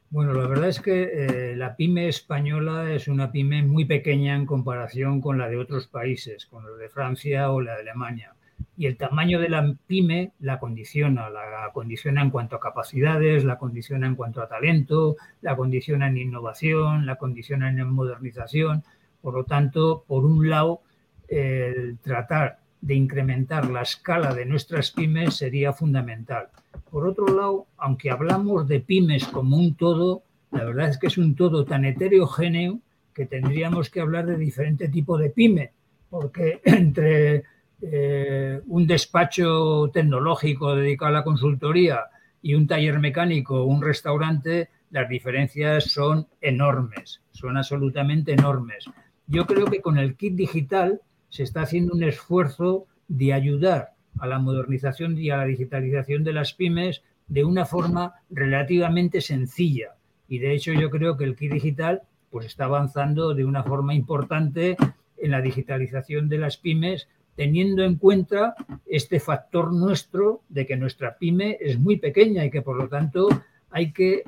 [0.09, 1.03] Bueno, la verdad es que
[1.51, 5.87] eh, la pyme española es una pyme muy pequeña en comparación con la de otros
[5.87, 8.36] países, con la de Francia o la de Alemania.
[8.77, 13.57] Y el tamaño de la pyme la condiciona, la condiciona en cuanto a capacidades, la
[13.57, 18.83] condiciona en cuanto a talento, la condiciona en innovación, la condiciona en modernización.
[19.21, 20.81] Por lo tanto, por un lado,
[21.27, 26.49] el tratar de incrementar la escala de nuestras pymes sería fundamental.
[26.91, 31.17] Por otro lado, aunque hablamos de pymes como un todo, la verdad es que es
[31.17, 32.79] un todo tan heterogéneo
[33.13, 35.71] que tendríamos que hablar de diferente tipo de pyme,
[36.09, 37.43] porque entre
[37.81, 42.05] eh, un despacho tecnológico dedicado a la consultoría
[42.41, 48.85] y un taller mecánico un restaurante, las diferencias son enormes, son absolutamente enormes.
[49.27, 54.27] yo creo que con el kit digital se está haciendo un esfuerzo de ayudar a
[54.27, 59.95] la modernización y a la digitalización de las pymes de una forma relativamente sencilla.
[60.27, 63.93] Y de hecho yo creo que el kit digital pues está avanzando de una forma
[63.93, 64.77] importante
[65.17, 67.07] en la digitalización de las pymes,
[67.37, 72.63] teniendo en cuenta este factor nuestro de que nuestra pyme es muy pequeña y que
[72.63, 73.29] por lo tanto
[73.69, 74.23] hay que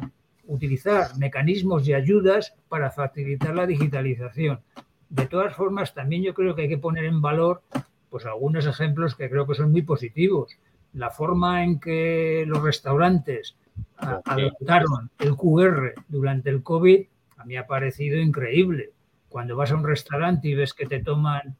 [0.45, 4.61] utilizar mecanismos y ayudas para facilitar la digitalización.
[5.09, 7.63] De todas formas, también yo creo que hay que poner en valor
[8.09, 10.51] pues algunos ejemplos que creo que son muy positivos.
[10.93, 13.55] La forma en que los restaurantes
[13.97, 17.05] adoptaron el QR durante el COVID
[17.37, 18.91] a mí ha parecido increíble.
[19.29, 21.55] Cuando vas a un restaurante y ves que te toman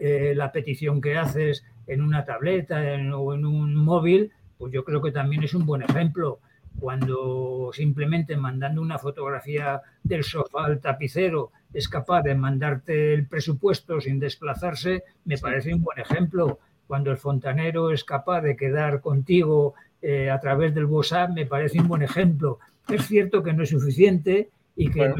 [0.00, 2.80] eh, la petición que haces en una tableta
[3.16, 6.40] o en un móvil, pues yo creo que también es un buen ejemplo
[6.78, 14.00] cuando simplemente mandando una fotografía del sofá al tapicero es capaz de mandarte el presupuesto
[14.00, 16.58] sin desplazarse, me parece un buen ejemplo.
[16.86, 21.80] Cuando el fontanero es capaz de quedar contigo eh, a través del WhatsApp, me parece
[21.80, 22.58] un buen ejemplo.
[22.88, 25.14] Es cierto que no es suficiente y que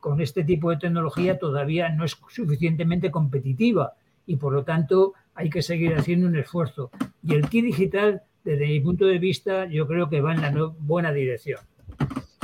[0.00, 3.94] con este tipo de tecnología todavía no es suficientemente competitiva
[4.26, 6.90] y por lo tanto hay que seguir haciendo un esfuerzo.
[7.22, 10.52] Y el kit digital desde mi punto de vista, yo creo que va en la
[10.78, 11.60] buena dirección.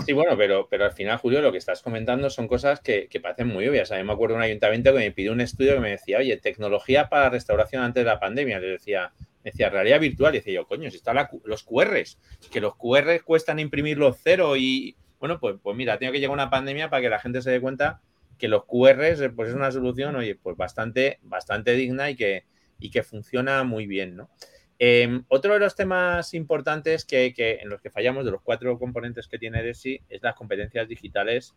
[0.05, 3.49] Sí, bueno, pero, pero al final, Julio, lo que estás comentando son cosas que, parecen
[3.49, 3.91] muy obvias.
[3.91, 6.19] A mí me acuerdo de un ayuntamiento que me pidió un estudio que me decía,
[6.19, 8.61] oye, tecnología para restauración antes de la pandemia.
[8.61, 10.35] Le decía, me decía, realidad virtual.
[10.35, 12.19] Y decía yo, coño, si están los QRs,
[12.53, 16.51] que los QRs cuestan imprimirlos cero y, bueno, pues, pues mira, tengo que llegar una
[16.51, 18.01] pandemia para que la gente se dé cuenta
[18.39, 22.45] que los QRs pues es una solución, oye, pues bastante, bastante digna y que,
[22.79, 24.31] y que funciona muy bien, ¿no?
[24.79, 29.27] Em, otro de los temas importantes que, en los que fallamos, de los cuatro componentes
[29.27, 31.55] que tiene DESI, es las competencias digitales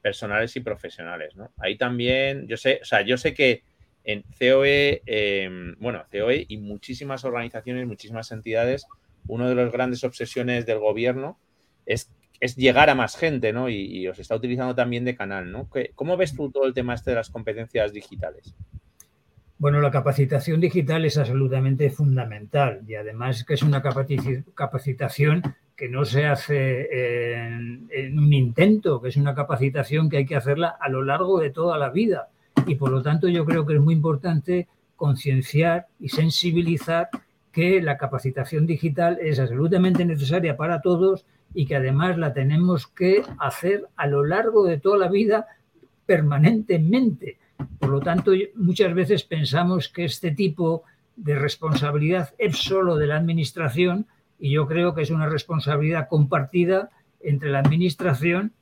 [0.00, 1.36] personales y profesionales.
[1.36, 1.52] ¿no?
[1.58, 3.64] Ahí también, yo sé, o sea, yo sé que
[4.04, 8.86] en COE, em, bueno, COE y muchísimas organizaciones, muchísimas entidades,
[9.26, 11.38] una de las grandes obsesiones del gobierno
[11.84, 13.68] es, es llegar a más gente, ¿no?
[13.68, 15.68] Y, os está utilizando también de canal, ¿no?
[15.94, 18.54] ¿Cómo ves tú todo el tema este de las competencias digitales?
[19.58, 25.42] Bueno, la capacitación digital es absolutamente fundamental y además que es una capacitación
[25.74, 26.88] que no se hace
[27.34, 31.50] en, un intento, que es una capacitación que hay que hacerla a lo largo de
[31.50, 32.28] toda la vida.
[32.66, 37.08] Y por lo tanto yo creo que es muy importante concienciar y sensibilizar
[37.50, 43.22] que la capacitación digital es absolutamente necesaria para todos y que además la tenemos que
[43.38, 45.46] hacer a lo largo de toda la vida
[46.04, 47.38] permanentemente.
[47.78, 50.84] Por lo tanto, muchas veces pensamos que este tipo
[51.16, 54.06] de responsabilidad es solo de la Administración
[54.38, 58.52] y yo creo que es una responsabilidad compartida entre la Administración,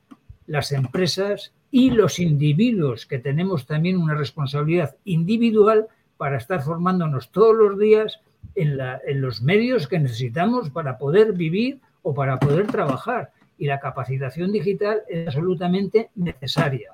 [0.47, 7.55] las empresas y los individuos, que tenemos también una responsabilidad individual para estar formándonos todos
[7.55, 8.21] los días
[8.55, 13.31] en, en los medios que necesitamos para poder vivir o para poder trabajar.
[13.57, 16.91] Y la capacitación digital es absolutamente necesaria,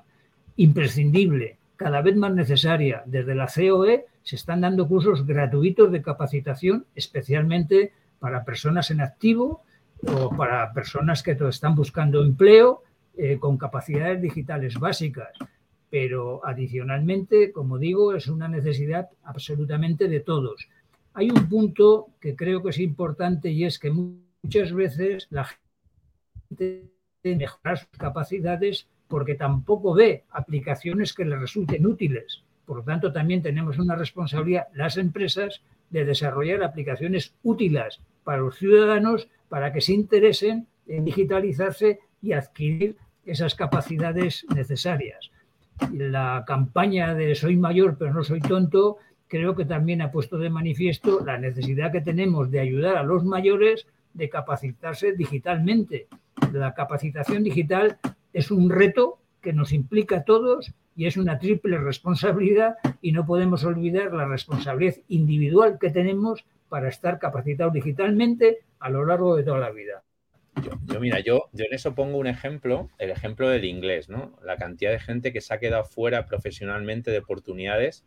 [0.56, 3.02] imprescindible cada vez más necesaria.
[3.04, 9.64] Desde la COE se están dando cursos gratuitos de capacitación, especialmente para personas en activo
[10.06, 12.82] o para personas que están buscando empleo
[13.16, 15.32] eh, con capacidades digitales básicas.
[15.90, 20.68] Pero adicionalmente, como digo, es una necesidad absolutamente de todos.
[21.12, 23.90] Hay un punto que creo que es importante y es que
[24.42, 25.48] muchas veces la
[26.48, 26.90] gente
[27.22, 32.44] mejora sus capacidades porque tampoco ve aplicaciones que le resulten útiles.
[32.64, 38.56] Por lo tanto, también tenemos una responsabilidad las empresas de desarrollar aplicaciones útiles para los
[38.56, 45.30] ciudadanos para que se interesen en digitalizarse y adquirir esas capacidades necesarias.
[45.92, 50.50] La campaña de Soy mayor pero no soy tonto creo que también ha puesto de
[50.50, 56.08] manifiesto la necesidad que tenemos de ayudar a los mayores de capacitarse digitalmente.
[56.52, 57.98] La capacitación digital
[58.32, 63.26] es un reto que nos implica a todos y es una triple responsabilidad y no
[63.26, 69.44] podemos olvidar la responsabilidad individual que tenemos para estar capacitados digitalmente a lo largo de
[69.44, 70.02] toda la vida.
[70.86, 74.38] Yo, mira, yo, yo en eso pongo un ejemplo, el ejemplo del inglés, ¿no?
[74.44, 78.04] La cantidad de gente que se ha quedado fuera profesionalmente de oportunidades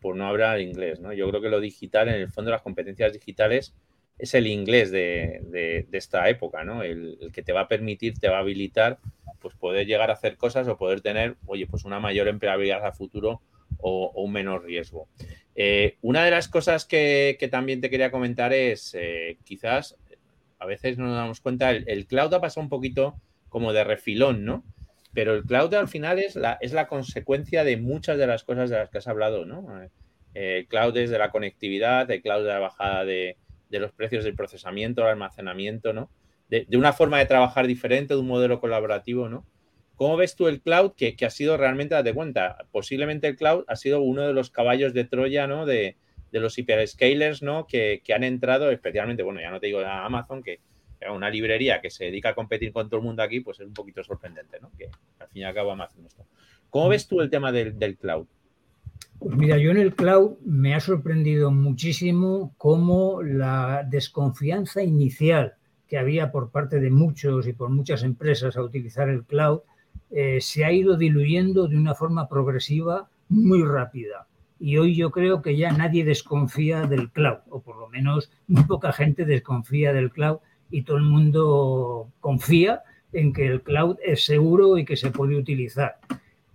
[0.00, 1.12] por no hablar inglés, ¿no?
[1.14, 3.74] Yo creo que lo digital, en el fondo, las competencias digitales
[4.18, 6.82] es el inglés de, esta época, ¿no?
[6.82, 8.98] El, el, que te va a permitir, te va a habilitar
[9.40, 12.92] pues poder llegar a hacer cosas o poder tener, oye, pues una mayor empleabilidad a
[12.92, 13.42] futuro
[13.78, 15.08] o, un menor riesgo.
[15.54, 19.96] Eh, una de las cosas que, también te quería comentar es, eh, quizás,
[20.58, 23.14] a veces no nos damos cuenta, el, cloud ha pasado un poquito
[23.48, 24.64] como de refilón, ¿no?
[25.14, 28.68] pero el cloud al final es la, es la consecuencia de muchas de las cosas
[28.68, 29.82] de las que has hablado, ¿no?
[30.34, 33.38] Eh, el cloud es de la conectividad, el cloud de la bajada de,
[33.70, 36.10] los precios del procesamiento, el almacenamiento, ¿no?
[36.48, 39.44] De, una forma de trabajar diferente, de un modelo colaborativo, ¿no?
[39.96, 43.76] ¿Cómo ves tú el cloud que, ha sido realmente, date cuenta, posiblemente el cloud ha
[43.76, 45.66] sido uno de los caballos de Troya, ¿no?
[45.66, 45.96] De,
[46.32, 47.66] de los hyperscalers, ¿no?
[47.66, 50.60] Que, que, han entrado, especialmente, bueno, ya no te digo de Amazon, que
[51.10, 53.74] una librería que se dedica a competir con todo el mundo aquí, pues es un
[53.74, 54.70] poquito sorprendente, ¿no?
[54.76, 56.26] Que al fin y al cabo Amazon esto.
[56.70, 58.26] ¿Cómo ves tú el tema del, cloud?
[59.18, 65.54] Pues mira, yo en el cloud me ha sorprendido muchísimo cómo la desconfianza inicial
[65.88, 69.60] que había por parte de muchos y por muchas empresas a utilizar el cloud
[70.10, 74.26] eh, se ha ido diluyendo de una forma progresiva muy rápida.
[74.58, 78.64] Y hoy yo creo que ya nadie desconfía del cloud, o por lo menos muy
[78.64, 80.38] poca gente desconfía del cloud
[80.70, 85.36] y todo el mundo confía en que el cloud es seguro y que se puede
[85.36, 85.98] utilizar.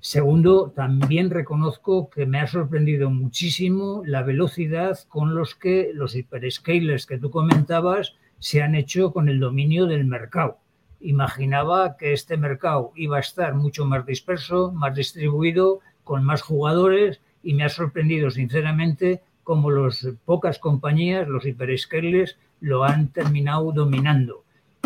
[0.04, 7.06] Segundo, también reconozco que me ha sorprendido muchísimo la velocidad con los que los hyperscalers
[7.06, 10.58] que tú comentabas se han hecho con el dominio del mercado.
[11.02, 17.22] Imaginaba que este mercado iba a estar mucho más disperso, más distribuido, con más jugadores
[17.44, 24.46] y me ha sorprendido sinceramente cómo las pocas compañías, los hyperscalers, lo han terminado dominando.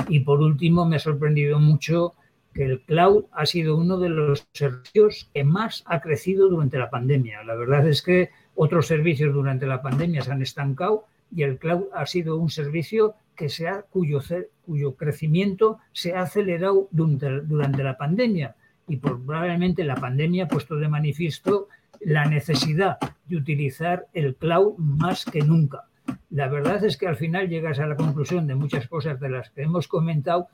[0.10, 2.16] Y por último, me ha sorprendido mucho
[2.56, 6.90] que el cloud ha sido uno de los servicios que más ha crecido durante la
[6.90, 7.44] pandemia.
[7.44, 11.04] La verdad es que otros servicios durante la pandemia se han estancado
[11.36, 14.22] y el cloud ha sido un servicio que se ha, cuyo,
[14.66, 18.56] cuyo crecimiento se ha acelerado durante, durante la pandemia.
[18.88, 21.68] Y probablemente la pandemia ha puesto de manifiesto
[22.00, 25.90] la necesidad de utilizar el cloud más que nunca.
[26.30, 29.52] La verdad es que al final llegas a la conclusión de muchas cosas de las
[29.52, 30.48] que hemos comentado,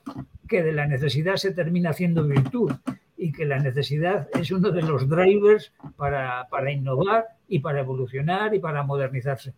[0.48, 2.72] que de la necesidad se termina haciendo virtud
[3.16, 8.58] y que la necesidad es uno de los drivers para, innovar y para evolucionar y
[8.58, 9.54] para modernizarse.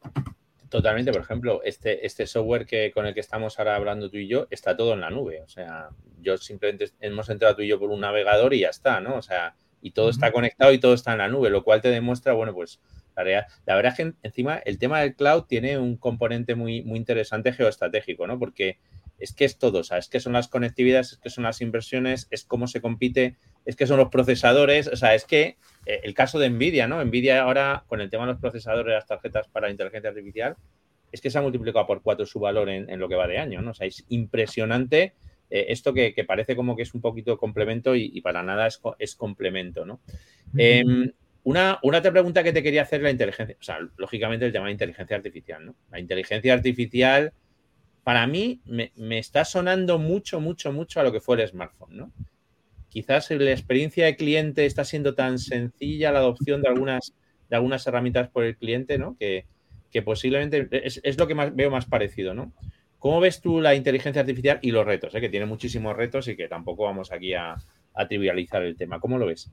[0.68, 4.28] Totalmente, por ejemplo, este, este software que, con el que estamos ahora hablando tú y
[4.28, 5.40] yo está todo en la nube.
[5.42, 5.88] O sea,
[6.20, 9.16] yo simplemente hemos entrado tú y yo por un navegador y ya está, ¿no?
[9.16, 11.88] O sea, y todo está conectado y todo está en la nube, lo cual te
[11.88, 12.80] demuestra, bueno, pues
[13.16, 16.98] la, la verdad es que encima el tema del cloud tiene un componente muy, muy
[16.98, 18.38] interesante geoestratégico, ¿no?
[18.38, 18.78] Porque
[19.18, 21.60] es que es todo, o sea, es que son las conectividades, es que son las
[21.60, 26.00] inversiones, es cómo se compite, es que son los procesadores, o sea, es que eh,
[26.02, 27.02] el caso de Nvidia, ¿no?
[27.04, 30.56] Nvidia ahora, con el tema de los procesadores, las tarjetas para inteligencia artificial,
[31.12, 33.62] es que se ha multiplicado por cuatro su valor en, lo que va de año,
[33.62, 33.70] ¿no?
[33.70, 35.14] O sea, es impresionante
[35.48, 38.66] eh, esto que, parece como que es un poquito complemento y, para nada
[38.98, 40.00] es, complemento, ¿no?
[41.44, 44.72] Una, otra pregunta que te quería hacer la inteligencia, o sea, lógicamente el tema de
[44.72, 45.76] inteligencia artificial, ¿no?
[45.90, 47.32] La inteligencia artificial,
[48.02, 52.12] para mí, me, está sonando mucho, mucho, mucho a lo que fue el smartphone, ¿no?
[52.88, 57.14] Quizás la experiencia de cliente está siendo tan sencilla la adopción de algunas,
[57.50, 59.16] de algunas herramientas por el cliente, ¿no?
[59.18, 59.46] Que,
[60.04, 62.52] posiblemente es, es, lo que más, veo más parecido, ¿no?
[63.04, 65.14] ¿Cómo ves tú la inteligencia artificial y los retos?
[65.14, 65.20] Eh?
[65.20, 67.54] Que tiene muchísimos retos y que tampoco vamos aquí a,
[68.08, 68.98] trivializar el tema.
[68.98, 69.52] ¿Cómo lo ves?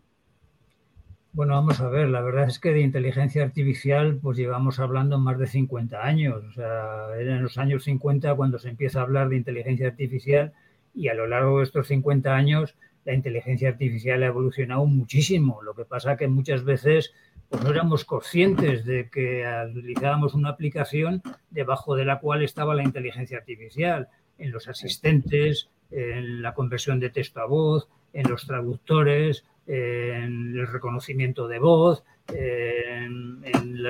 [1.33, 5.39] Bueno, vamos a ver, la verdad es que de inteligencia artificial pues llevamos hablando más
[5.39, 9.29] de 50 años, o sea, era en los años 50 cuando se empieza a hablar
[9.29, 10.51] de inteligencia artificial
[10.93, 15.61] y a lo largo de estos 50 años la inteligencia artificial ha evolucionado muchísimo.
[15.63, 17.13] Lo que pasa que muchas veces
[17.47, 22.83] pues no éramos conscientes de que utilizábamos una aplicación debajo de la cual estaba la
[22.83, 29.45] inteligencia artificial, en los asistentes, en la conversión de texto a voz, en los traductores,
[29.67, 33.41] en el reconocimiento de voz, en,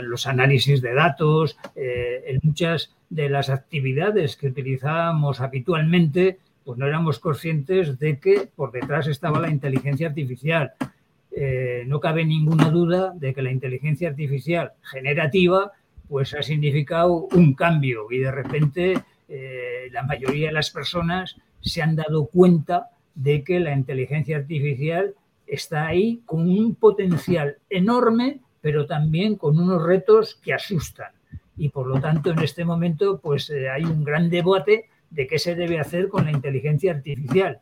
[0.10, 6.88] los análisis de datos, eh, en muchas de las actividades que utilizábamos habitualmente, pues no
[6.88, 10.73] éramos conscientes de que por detrás estaba la inteligencia artificial.
[11.31, 15.71] Eh, no cabe ninguna duda de que la inteligencia artificial generativa
[16.10, 21.81] pues ha significado un cambio y de repente eh, la mayoría de las personas se
[21.81, 25.15] han dado cuenta de que la inteligencia artificial
[25.53, 31.11] está ahí con un potencial enorme, pero también con unos retos que asustan.
[31.57, 35.38] Y por lo tanto, en este momento, pues eh, hay un gran debate de qué
[35.38, 37.59] se debe hacer con la inteligencia artificial.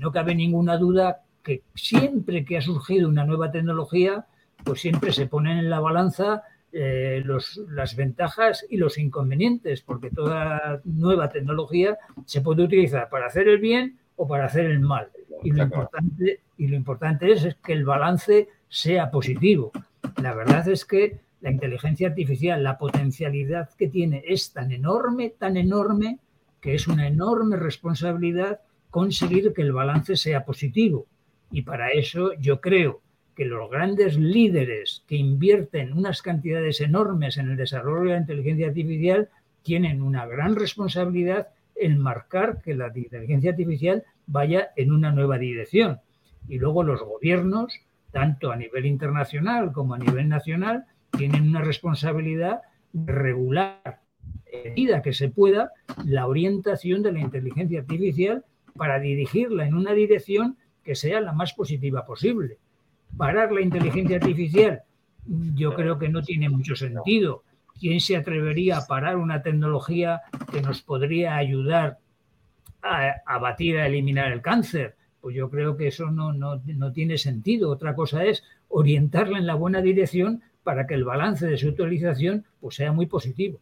[0.00, 4.26] no cabe ninguna duda que siempre que ha surgido una nueva tecnología,
[4.64, 6.42] pues siempre se ponen en la balanza
[6.72, 13.48] eh, las ventajas y los inconvenientes, porque toda nueva tecnología se puede utilizar para hacer
[13.48, 15.10] el bien o para hacer el mal.
[15.42, 19.72] Y lo importante, y lo importante es, es que el balance sea positivo.
[20.22, 25.56] La verdad es que la inteligencia artificial, la potencialidad que tiene es tan enorme, tan
[25.56, 26.18] enorme,
[26.60, 28.60] que es una enorme responsabilidad
[28.90, 31.06] conseguir que el balance sea positivo
[31.52, 33.00] Y para eso yo creo
[33.34, 38.68] que los grandes líderes que invierten unas cantidades enormes en el desarrollo de la inteligencia
[38.68, 39.30] artificial
[39.62, 46.00] tienen una gran responsabilidad en marcar que la inteligencia artificial vaya en una nueva dirección.
[46.48, 47.72] Y luego los gobiernos,
[48.12, 52.62] tanto a nivel internacional como a nivel nacional, tienen una responsabilidad
[52.92, 54.00] de regular,
[54.46, 55.72] en medida que se pueda,
[56.04, 58.44] la orientación de la inteligencia artificial
[58.76, 62.58] para dirigirla en una dirección que sea la más positiva posible.
[63.16, 64.82] Parar la inteligencia artificial,
[65.54, 67.42] yo creo que no tiene mucho sentido.
[67.78, 70.22] ¿Quién se atrevería a parar una tecnología
[70.52, 71.98] que nos podría ayudar
[72.82, 74.96] a abatir, a eliminar el cáncer?
[75.20, 77.70] Pues yo creo que eso no, no, no tiene sentido.
[77.70, 82.46] Otra cosa es orientarla en la buena dirección para que el balance de su utilización
[82.60, 83.60] pues, sea muy positivo.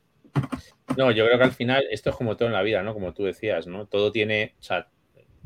[0.97, 2.95] No, yo creo que al final esto es como todo en la vida, ¿no?
[2.95, 3.87] Como tú decías, ¿no?
[3.87, 4.89] Todo tiene, o sea,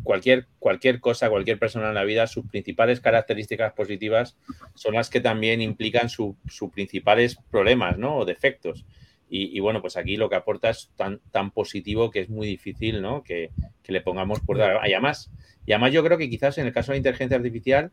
[0.02, 4.36] cualquier, cualquier cosa, cualquier persona en la vida, sus principales características positivas
[4.74, 6.36] son las que también implican sus
[6.72, 8.16] principales problemas, ¿no?
[8.16, 8.84] O defectos.
[9.34, 13.00] Y, bueno, pues aquí lo que aporta es tan, tan positivo que es muy difícil,
[13.00, 13.22] ¿no?
[13.22, 13.50] Que,
[13.86, 14.86] le pongamos por dar.
[14.86, 15.30] Y además,
[15.64, 17.92] y además yo creo que quizás en el caso de la inteligencia artificial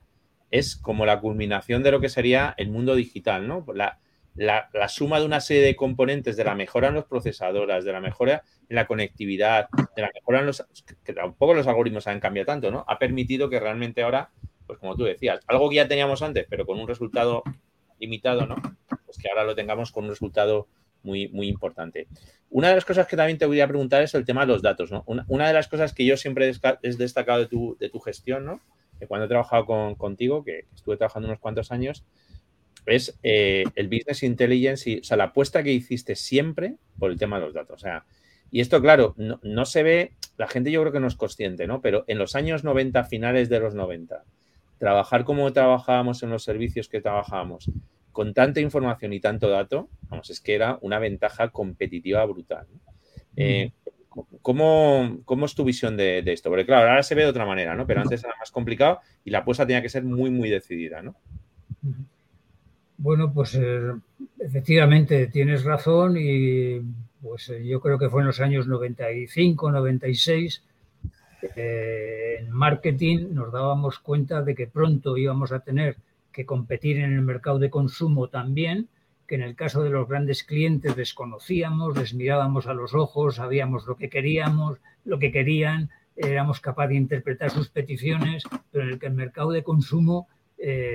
[0.52, 3.66] es como la culminación de lo que sería el mundo digital, ¿no?
[3.74, 4.00] La,
[4.36, 8.02] la, suma de una serie de componentes de la mejora en los procesadoras, de la
[8.02, 10.66] mejora en la conectividad, de la mejora en los...
[11.06, 12.84] que tampoco los algoritmos han cambiado tanto, ¿no?
[12.86, 14.30] Ha permitido que realmente ahora,
[14.68, 17.44] pues como tú decías, algo que ya teníamos antes, pero con un resultado
[17.98, 18.56] limitado, ¿no?
[19.06, 20.68] Pues que ahora lo tengamos con un resultado
[21.04, 22.08] muy, muy importante.
[22.50, 24.62] Una de las cosas que también te voy a preguntar es el tema de los
[24.62, 25.04] datos, ¿no?
[25.06, 28.62] Una, de las cosas que yo siempre he destacado de tu, de tu gestión, ¿no?
[29.00, 32.04] Que cuando he trabajado con, contigo, que estuve trabajando unos cuantos años,
[32.86, 37.18] es eh, el business intelligence, y, o sea, la apuesta que hiciste siempre por el
[37.18, 37.76] tema de los datos.
[37.76, 38.06] O sea,
[38.52, 41.82] y esto, claro, no, se ve, la gente yo creo que no es consciente, ¿no?
[41.82, 44.24] Pero en los años 90, finales de los 90,
[44.80, 47.70] trabajar como trabajábamos en los servicios que trabajábamos,
[48.12, 52.68] con tanta información y tanto dato, vamos, es que era una ventaja competitiva brutal.
[53.36, 53.72] Eh,
[54.41, 56.49] ¿cómo, es tu visión de, de, esto?
[56.49, 57.86] Porque claro, ahora se ve de otra manera, ¿no?
[57.86, 61.16] Pero antes era más complicado y la apuesta tenía que ser muy, muy decidida, ¿no?
[62.97, 63.93] Bueno, pues eh,
[64.39, 66.82] efectivamente tienes razón y
[67.22, 70.64] pues eh, yo creo que fue en los años 95, 96.
[71.55, 75.95] Eh, en marketing nos dábamos cuenta de que pronto íbamos a tener
[76.32, 78.88] que competir en el mercado de consumo también,
[79.28, 83.86] que en el caso de los grandes clientes desconocíamos, les mirábamos a los ojos, sabíamos
[83.86, 89.00] lo que queríamos, lo que querían, éramos capaces de interpretar sus peticiones, pero en el
[89.00, 90.28] que el mercado de consumo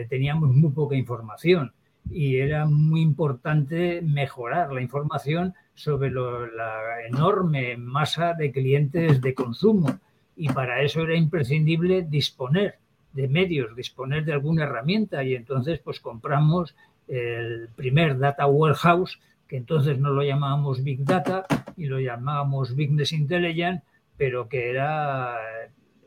[0.08, 1.72] teníamos muy poca información.
[2.10, 9.98] Y era muy importante mejorar la información sobre la enorme masa de clientes de consumo.
[10.36, 12.78] Y para eso era imprescindible disponer
[13.14, 16.74] de medios, disponer de alguna herramienta y entonces pues compramos
[17.08, 21.46] el primer data warehouse que entonces no lo llamábamos Big Data
[21.76, 23.82] y lo llamábamos Business Intelligence,
[24.16, 25.36] pero que era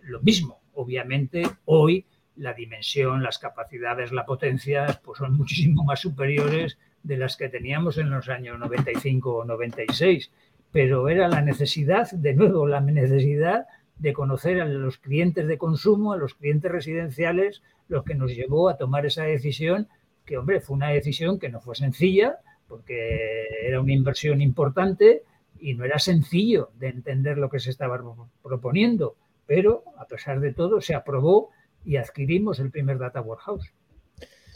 [0.01, 0.59] lo mismo.
[0.73, 2.05] Obviamente hoy
[2.35, 7.97] la dimensión, las capacidades, la potencia, pues son muchísimo más superiores de las que teníamos
[7.97, 10.31] en los años 95 o 96.
[10.71, 13.65] Pero era la necesidad, de nuevo, la necesidad
[13.99, 18.69] de conocer a los clientes de consumo, a los clientes residenciales, lo que nos llevó
[18.69, 19.87] a tomar esa decisión,
[20.25, 22.37] que, hombre, fue una decisión que no fue sencilla,
[22.67, 25.23] porque era una inversión importante
[25.59, 27.99] y no era sencillo de entender lo que se estaba
[28.43, 31.49] proponiendo, pero a pesar de todo se aprobó
[31.85, 33.73] y adquirimos el primer Data Warehouse.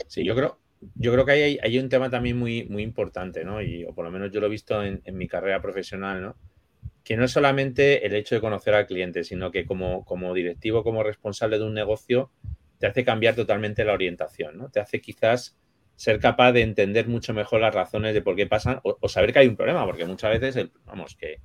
[0.08, 0.58] Sí, yo creo,
[0.96, 3.62] yo creo que hay, hay un tema también muy, muy importante, ¿no?
[3.62, 6.36] Y, o por lo menos yo lo he visto en, mi carrera profesional, ¿no?
[7.04, 10.84] Que no es solamente el hecho de conocer al cliente, sino que como, como directivo,
[10.84, 12.32] como responsable de un negocio,
[12.80, 14.70] te hace cambiar totalmente la orientación, ¿no?
[14.70, 15.58] Te hace quizás
[15.96, 19.40] ser capaz de entender mucho mejor las razones de por qué pasan o, saber que
[19.40, 21.40] hay un problema, porque muchas veces, el, vamos, que,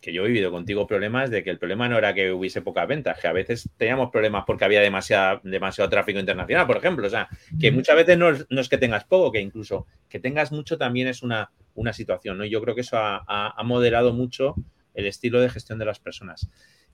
[0.00, 2.86] que yo he vivido contigo problemas de que el problema no era que hubiese pocas
[2.86, 7.06] ventas, que a veces teníamos problemas porque había demasiado tráfico internacional, por ejemplo.
[7.06, 7.28] O sea,
[7.58, 11.22] que muchas veces no es, que tengas poco, que incluso que tengas mucho también es
[11.22, 12.44] una, una situación, ¿no?
[12.44, 14.54] Y yo creo que eso ha, moderado mucho
[14.94, 16.48] el estilo de gestión de las personas.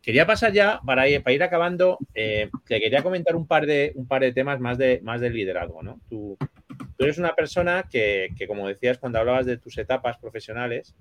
[0.04, 3.92] Quería pasar ya, para ir, para ir acabando, eh, te quería comentar un par de,
[3.94, 5.98] un par de temas más de, más de liderazgo, ¿no?
[6.10, 6.36] Tú,
[6.96, 10.94] tú eres una persona que, que, como decías cuando hablabas de tus etapas profesionales,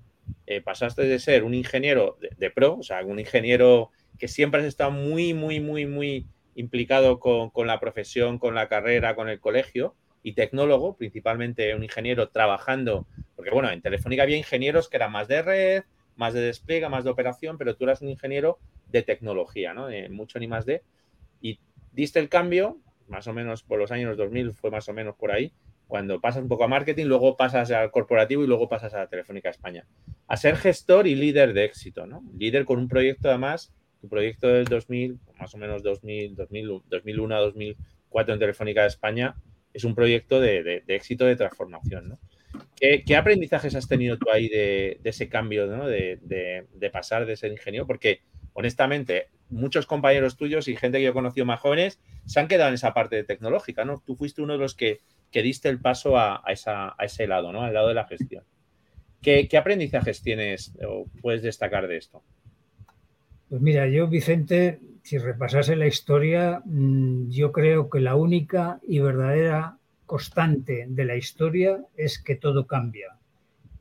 [0.46, 4.66] eh, pasaste de ser un ingeniero de, pro, o sea, un ingeniero que siempre has
[4.66, 9.94] estado muy, muy, muy, muy implicado con, la profesión, con la carrera, con el colegio,
[10.22, 15.28] y tecnólogo, principalmente un ingeniero trabajando, porque bueno, en Telefónica había ingenieros que eran más
[15.28, 15.82] de red,
[16.16, 18.58] más de despliegue, más de operación, pero tú eras un ingeniero
[18.88, 19.86] de tecnología, ¿no?
[19.86, 20.82] De mucho ni más de.
[21.40, 21.58] Y
[21.92, 25.30] diste el cambio, más o menos por los años 2000, fue más o menos por
[25.30, 25.52] ahí,
[25.86, 29.06] cuando pasas un poco a marketing, luego pasas al corporativo y luego pasas a la
[29.08, 29.86] Telefónica España.
[30.26, 32.22] A ser gestor y líder de éxito, ¿no?
[32.36, 37.38] Líder con un proyecto además, tu proyecto del 2000, más o menos 2000, 2001 a
[37.38, 39.36] 2004 en Telefónica España,
[39.72, 42.18] es un proyecto de, éxito de transformación, ¿no?
[42.76, 47.86] ¿Qué, aprendizajes has tenido tú ahí de, ese cambio, de, de, pasar de ser ingeniero?
[47.86, 48.20] Porque,
[48.52, 52.68] honestamente, muchos compañeros tuyos y gente que yo he conocido más jóvenes se han quedado
[52.68, 54.02] en esa parte tecnológica, ¿no?
[54.04, 55.00] Tú fuiste uno de los que
[55.34, 56.44] que diste el paso a,
[57.00, 57.62] ese lado, ¿no?
[57.62, 58.44] Al lado de la gestión.
[59.20, 62.22] ¿Qué, aprendizajes tienes o puedes destacar de esto?
[63.48, 69.00] Pues mira, yo, Vicente, si repasase la historia, mm, yo creo que la única y
[69.00, 73.16] verdadera constante de la historia es que todo cambia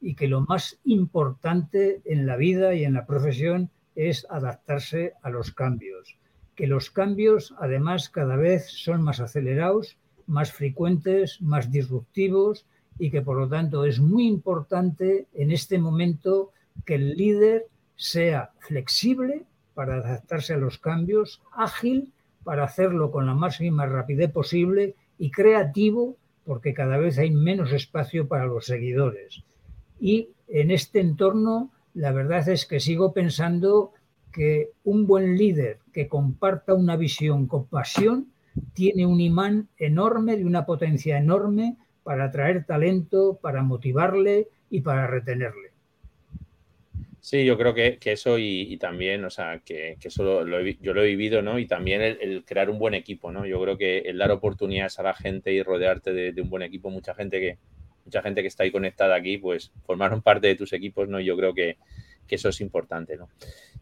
[0.02, 5.30] y que lo más importante en la vida y en la profesión es adaptarse a
[5.30, 6.18] los cambios.
[6.56, 9.98] Que los cambios, además, cada vez son más acelerados
[10.28, 12.66] más frecuentes, más disruptivos
[12.98, 16.52] y que por lo tanto es muy importante en este momento
[16.86, 19.44] que el líder sea flexible
[19.74, 22.14] para adaptarse a los cambios, ágil
[22.44, 28.28] para hacerlo con la máxima rapidez posible y creativo porque cada vez hay menos espacio
[28.28, 29.44] para los seguidores.
[29.98, 33.94] Y en este entorno, la verdad es que sigo pensando
[34.34, 38.34] que un buen líder que comparta una visión con pasión
[38.74, 45.08] tiene un imán enorme, de una potencia enorme para atraer talento, para motivarle y para
[45.08, 45.72] retenerle.
[47.24, 51.42] Sí, yo creo que, eso y, también, o sea, que, eso yo lo he vivido,
[51.42, 51.58] ¿no?
[51.58, 53.46] Y también el, crear un buen equipo, ¿no?
[53.46, 56.90] Yo creo que el dar oportunidades a la gente y rodearte de, un buen equipo,
[56.90, 57.58] mucha gente que
[58.04, 61.22] mucha gente que está ahí conectada aquí, pues formaron parte de tus equipos, ¿no?
[61.22, 61.78] Yo creo que,
[62.28, 63.30] eso es importante, ¿no?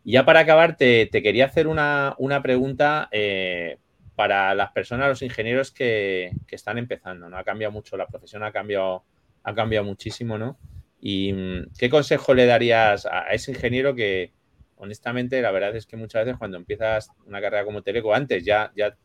[0.03, 3.79] Y ya para acabar, te, quería hacer una, pregunta eh,
[4.15, 7.37] para las personas, los ingenieros que, están empezando, ¿no?
[7.37, 9.03] Ha cambiado mucho, la profesión ha cambiado,
[9.41, 10.59] ha cambiado muchísimo, ¿no?
[11.01, 14.31] ¿Y mm, qué consejo le darías a, ese ingeniero que,
[14.77, 18.71] honestamente, la verdad es que muchas veces cuando empiezas una carrera como teleco, antes ya,
[18.75, 18.95] ya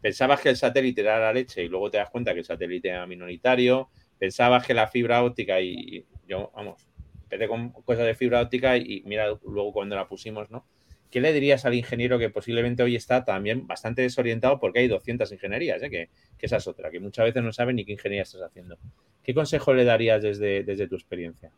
[0.00, 2.88] pensabas que el satélite era la leche y luego te das cuenta que el satélite
[2.88, 6.88] era minoritario, pensabas que la fibra óptica y, yo, vamos,
[7.22, 10.64] empecé con cosas de fibra óptica y mira luego cuando la pusimos, ¿no?
[11.10, 15.30] ¿Qué le dirías al ingeniero que posiblemente hoy está también bastante desorientado porque hay 200
[15.32, 15.90] ingenierías, ¿eh?
[15.90, 18.78] que, esa es otra, que muchas veces no saben ni qué ingeniería estás haciendo?
[19.22, 21.50] ¿Qué consejo le darías desde, desde tu experiencia?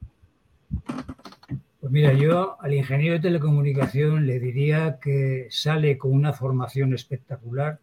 [1.80, 7.80] Pues mira, yo al ingeniero de telecomunicación le diría que sale con una formación espectacular,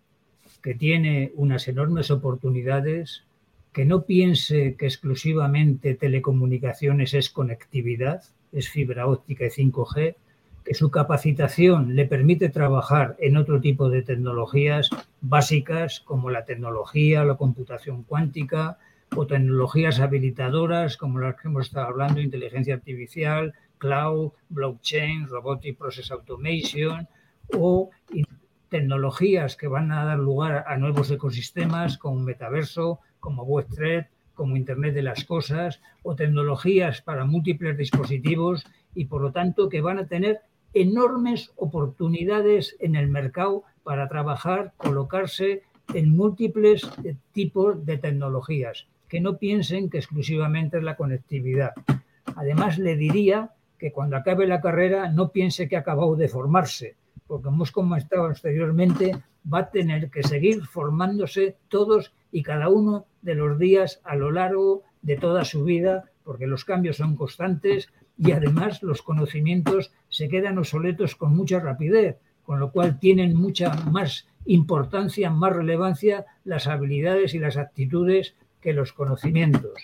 [0.61, 3.23] que tiene unas enormes oportunidades,
[3.73, 10.15] que no piense que exclusivamente telecomunicaciones es conectividad, es fibra óptica y 5G,
[10.67, 14.89] que su capacitación le permite trabajar en otro tipo de tecnologías
[15.21, 18.77] básicas como la tecnología, la computación cuántica
[19.15, 26.11] o tecnologías habilitadoras como las que hemos estado hablando, inteligencia artificial, cloud, blockchain, robotic process
[26.11, 27.07] automation
[27.53, 27.89] o
[28.67, 34.95] tecnologías que van a dar lugar a nuevos ecosistemas como metaverso, como Web3, como Internet
[34.95, 40.07] de las Cosas o tecnologías para múltiples dispositivos y por lo tanto que van a
[40.07, 40.41] tener
[40.81, 45.63] enormes oportunidades en el mercado para trabajar, colocarse
[45.93, 51.71] en múltiples eh, tipos de tecnologías, que no piensen que exclusivamente es la conectividad.
[52.35, 56.95] Además, le diría que cuando acabe la carrera no piense que ha acabado de formarse,
[57.27, 59.17] porque hemos comentado anteriormente,
[59.51, 64.31] va a tener que seguir formándose todos y cada uno de los días a lo
[64.31, 70.29] largo de toda su vida, porque los cambios son constantes, y además los conocimientos se
[70.29, 76.67] quedan obsoletos con mucha rapidez, con lo cual tienen mucha más importancia, más relevancia las
[76.67, 79.83] habilidades y las actitudes que los conocimientos.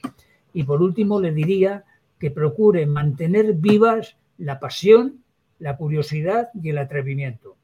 [0.53, 1.84] Y por último le diría
[2.19, 5.24] que procure mantener vivas la pasión,
[5.59, 7.57] la curiosidad y el atrevimiento.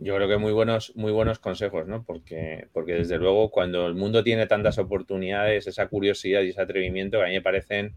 [0.00, 2.02] Yo creo que muy buenos, muy buenos consejos, ¿no?
[2.02, 7.18] Porque, porque desde luego cuando el mundo tiene tantas oportunidades, esa curiosidad y ese atrevimiento
[7.18, 7.94] que a mí me parecen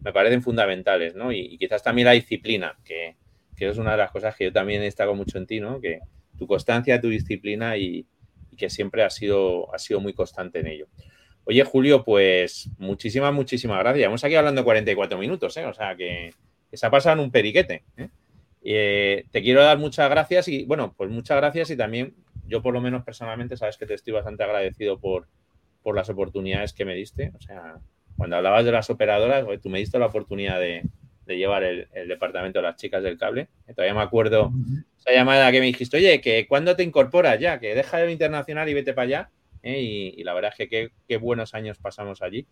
[0.00, 1.32] me parecen fundamentales, ¿no?
[1.32, 3.16] Y, quizás también la disciplina, que,
[3.58, 5.80] es una de las cosas que yo también he destacado mucho en ti, ¿no?
[5.80, 6.00] Que
[6.38, 8.06] tu constancia, tu disciplina y,
[8.56, 10.86] que siempre has sido, sido muy constante en ello.
[11.44, 14.06] Oye, Julio, pues muchísimas, muchísimas gracias.
[14.06, 15.66] Hemos aquí hablando 44 minutos, ¿eh?
[15.66, 16.32] O sea que,
[16.72, 17.84] se ha pasado en un periquete.
[17.96, 18.08] ¿eh?
[18.62, 19.24] ¿eh?
[19.30, 22.14] te quiero dar muchas gracias y, bueno, pues muchas gracias y también
[22.46, 25.28] yo por lo menos personalmente sabes que te estoy bastante agradecido por,
[25.82, 27.32] por las oportunidades que me diste.
[27.36, 27.78] O sea,
[28.16, 30.84] cuando hablabas de las operadoras, tú me diste la oportunidad de,
[31.26, 33.48] llevar el, departamento de las chicas del cable.
[33.74, 34.52] Todavía me acuerdo
[34.98, 38.68] esa llamada que me dijiste, oye, que cuando te incorporas ya, que deja el internacional
[38.68, 39.30] y vete para allá.
[39.62, 40.12] ¿eh?
[40.16, 42.46] Y, la verdad es que qué, buenos años pasamos allí.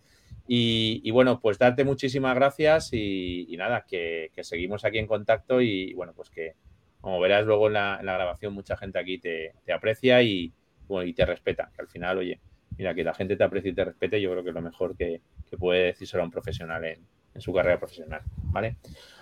[0.46, 6.12] Y, bueno, pues darte muchísimas gracias y, nada, que, seguimos aquí en contacto y bueno,
[6.14, 6.54] pues que
[7.00, 10.52] como verás luego en la, grabación, mucha gente aquí te, aprecia y,
[10.88, 12.40] y te respeta, que al final, oye,
[12.77, 14.97] mira, que la gente te aprecie y te respete, yo creo que es lo mejor
[14.97, 15.20] que,
[15.59, 17.01] puede decirse a un profesional en,
[17.37, 18.77] su carrera profesional, ¿vale?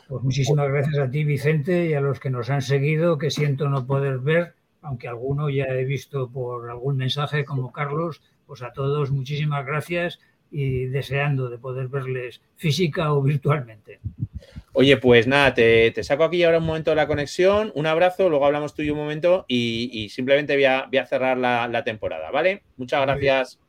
[0.09, 3.71] Pues muchísimas gracias a ti, Vicente, y a los que nos han seguido, que siento
[3.71, 8.73] no poder ver, aunque alguno ya he visto por algún mensaje como Carlos, pues a
[8.73, 14.01] todos muchísimas gracias y deseando de poder verles física o virtualmente.
[14.75, 18.47] Oye, pues nada, te, saco aquí ahora un momento de la conexión, un abrazo, luego
[18.47, 22.63] hablamos tú y un momento y, simplemente voy a, cerrar la, temporada, ¿vale?
[22.79, 23.61] Muchas gracias.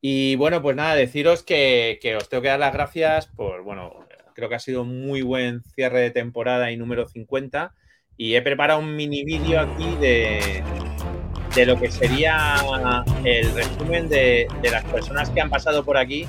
[0.00, 4.48] Y bueno, pues nada, deciros que, os tengo que dar las gracias por, bueno, creo
[4.48, 7.74] que ha sido un muy buen cierre de temporada y número 50
[8.16, 10.62] y he preparado un mini vídeo aquí de,
[11.54, 12.56] de lo que sería
[13.24, 16.26] el resumen de, de las personas que han pasado por aquí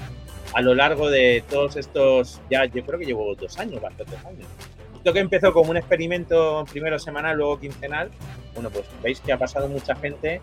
[0.58, 4.47] a lo largo de todos estos, ya yo creo que llevo dos años, bastantes años.
[4.95, 8.10] Esto que empezó como un experimento primero semanal, luego quincenal,
[8.55, 10.41] bueno, pues veis que ha pasado mucha gente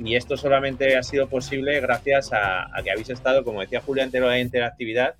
[0.00, 4.56] y esto solamente ha sido posible gracias a, que habéis estado, como decía Julia anteriormente
[4.56, 5.14] en la actividad,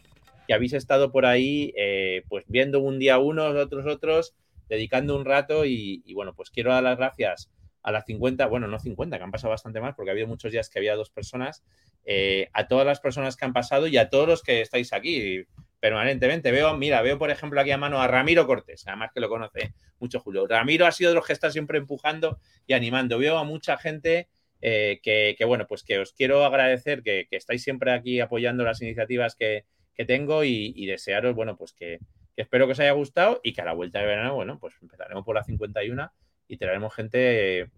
[0.48, 4.34] que habéis estado por ahí eh, pues viendo un día unos, otros otros,
[4.68, 7.48] dedicando un rato y, y, bueno, pues quiero dar las gracias
[7.82, 10.52] a las 50, bueno, no 50, que han pasado bastante más porque ha habido muchos
[10.52, 11.64] días que había dos personas
[12.04, 15.44] eh, a todas las personas que han pasado y a todos los que estáis aquí
[15.80, 16.52] permanentemente.
[16.52, 19.74] Veo, mira, veo por ejemplo aquí a mano a Ramiro Cortés, además que lo conoce
[19.98, 20.46] mucho Julio.
[20.46, 23.18] Ramiro ha sido de los que está siempre empujando y animando.
[23.18, 24.28] Veo a mucha gente
[24.60, 29.34] eh, que, bueno, pues que os quiero agradecer que, estáis siempre aquí apoyando las iniciativas
[29.34, 29.64] que,
[30.06, 32.00] tengo y, desearos, bueno, pues que,
[32.36, 35.24] espero que os haya gustado y que a la vuelta de verano, bueno, pues empezaremos
[35.24, 36.12] por la 51
[36.52, 37.70] y traeremos gente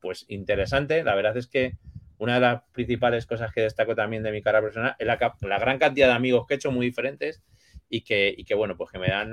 [0.00, 1.02] pues interesante.
[1.02, 1.78] La verdad es que
[2.18, 5.78] una de las principales cosas que destaco también de mi carrera personal es la, gran
[5.78, 7.42] cantidad de amigos que he hecho muy diferentes
[7.88, 9.32] y que, bueno, pues que me dan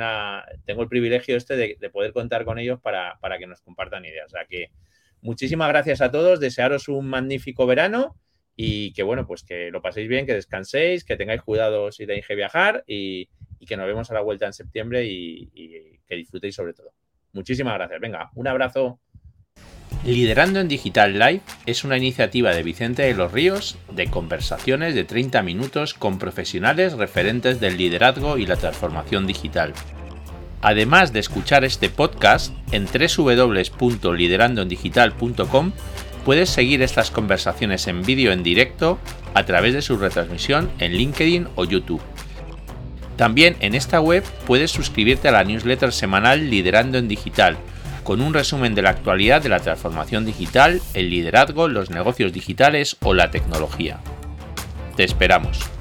[0.64, 4.28] tengo el privilegio este de, poder contar con ellos para, que nos compartan ideas.
[4.28, 4.72] O sea que
[5.20, 8.16] muchísimas gracias a todos, desearos un magnífico verano
[8.56, 12.26] y que bueno, pues que lo paséis bien, que descanséis, que tengáis cuidado si tenéis
[12.26, 13.28] que viajar y,
[13.68, 16.94] que nos vemos a la vuelta en septiembre y que disfrutéis sobre todo.
[17.36, 18.00] Muchísimas gracias.
[18.00, 19.00] Venga, un abrazo.
[20.06, 25.04] Liderando en Digital Live es una iniciativa de Vicente de los Ríos de conversaciones de
[25.04, 29.74] 30 minutos con profesionales referentes del liderazgo y la transformación digital.
[30.62, 35.72] Además de escuchar este podcast en www.liderandoendigital.com
[36.24, 38.98] puedes seguir estas conversaciones en vídeo en directo
[39.34, 42.02] a través de su retransmisión en LinkedIn o YouTube.
[43.18, 47.58] También en esta web puedes suscribirte a la newsletter semanal Liderando en Digital,
[48.04, 52.98] con un resumen de la actualidad de la transformación digital, el liderazgo, los negocios digitales
[53.02, 54.00] o la tecnología.
[54.96, 55.75] Te esperamos.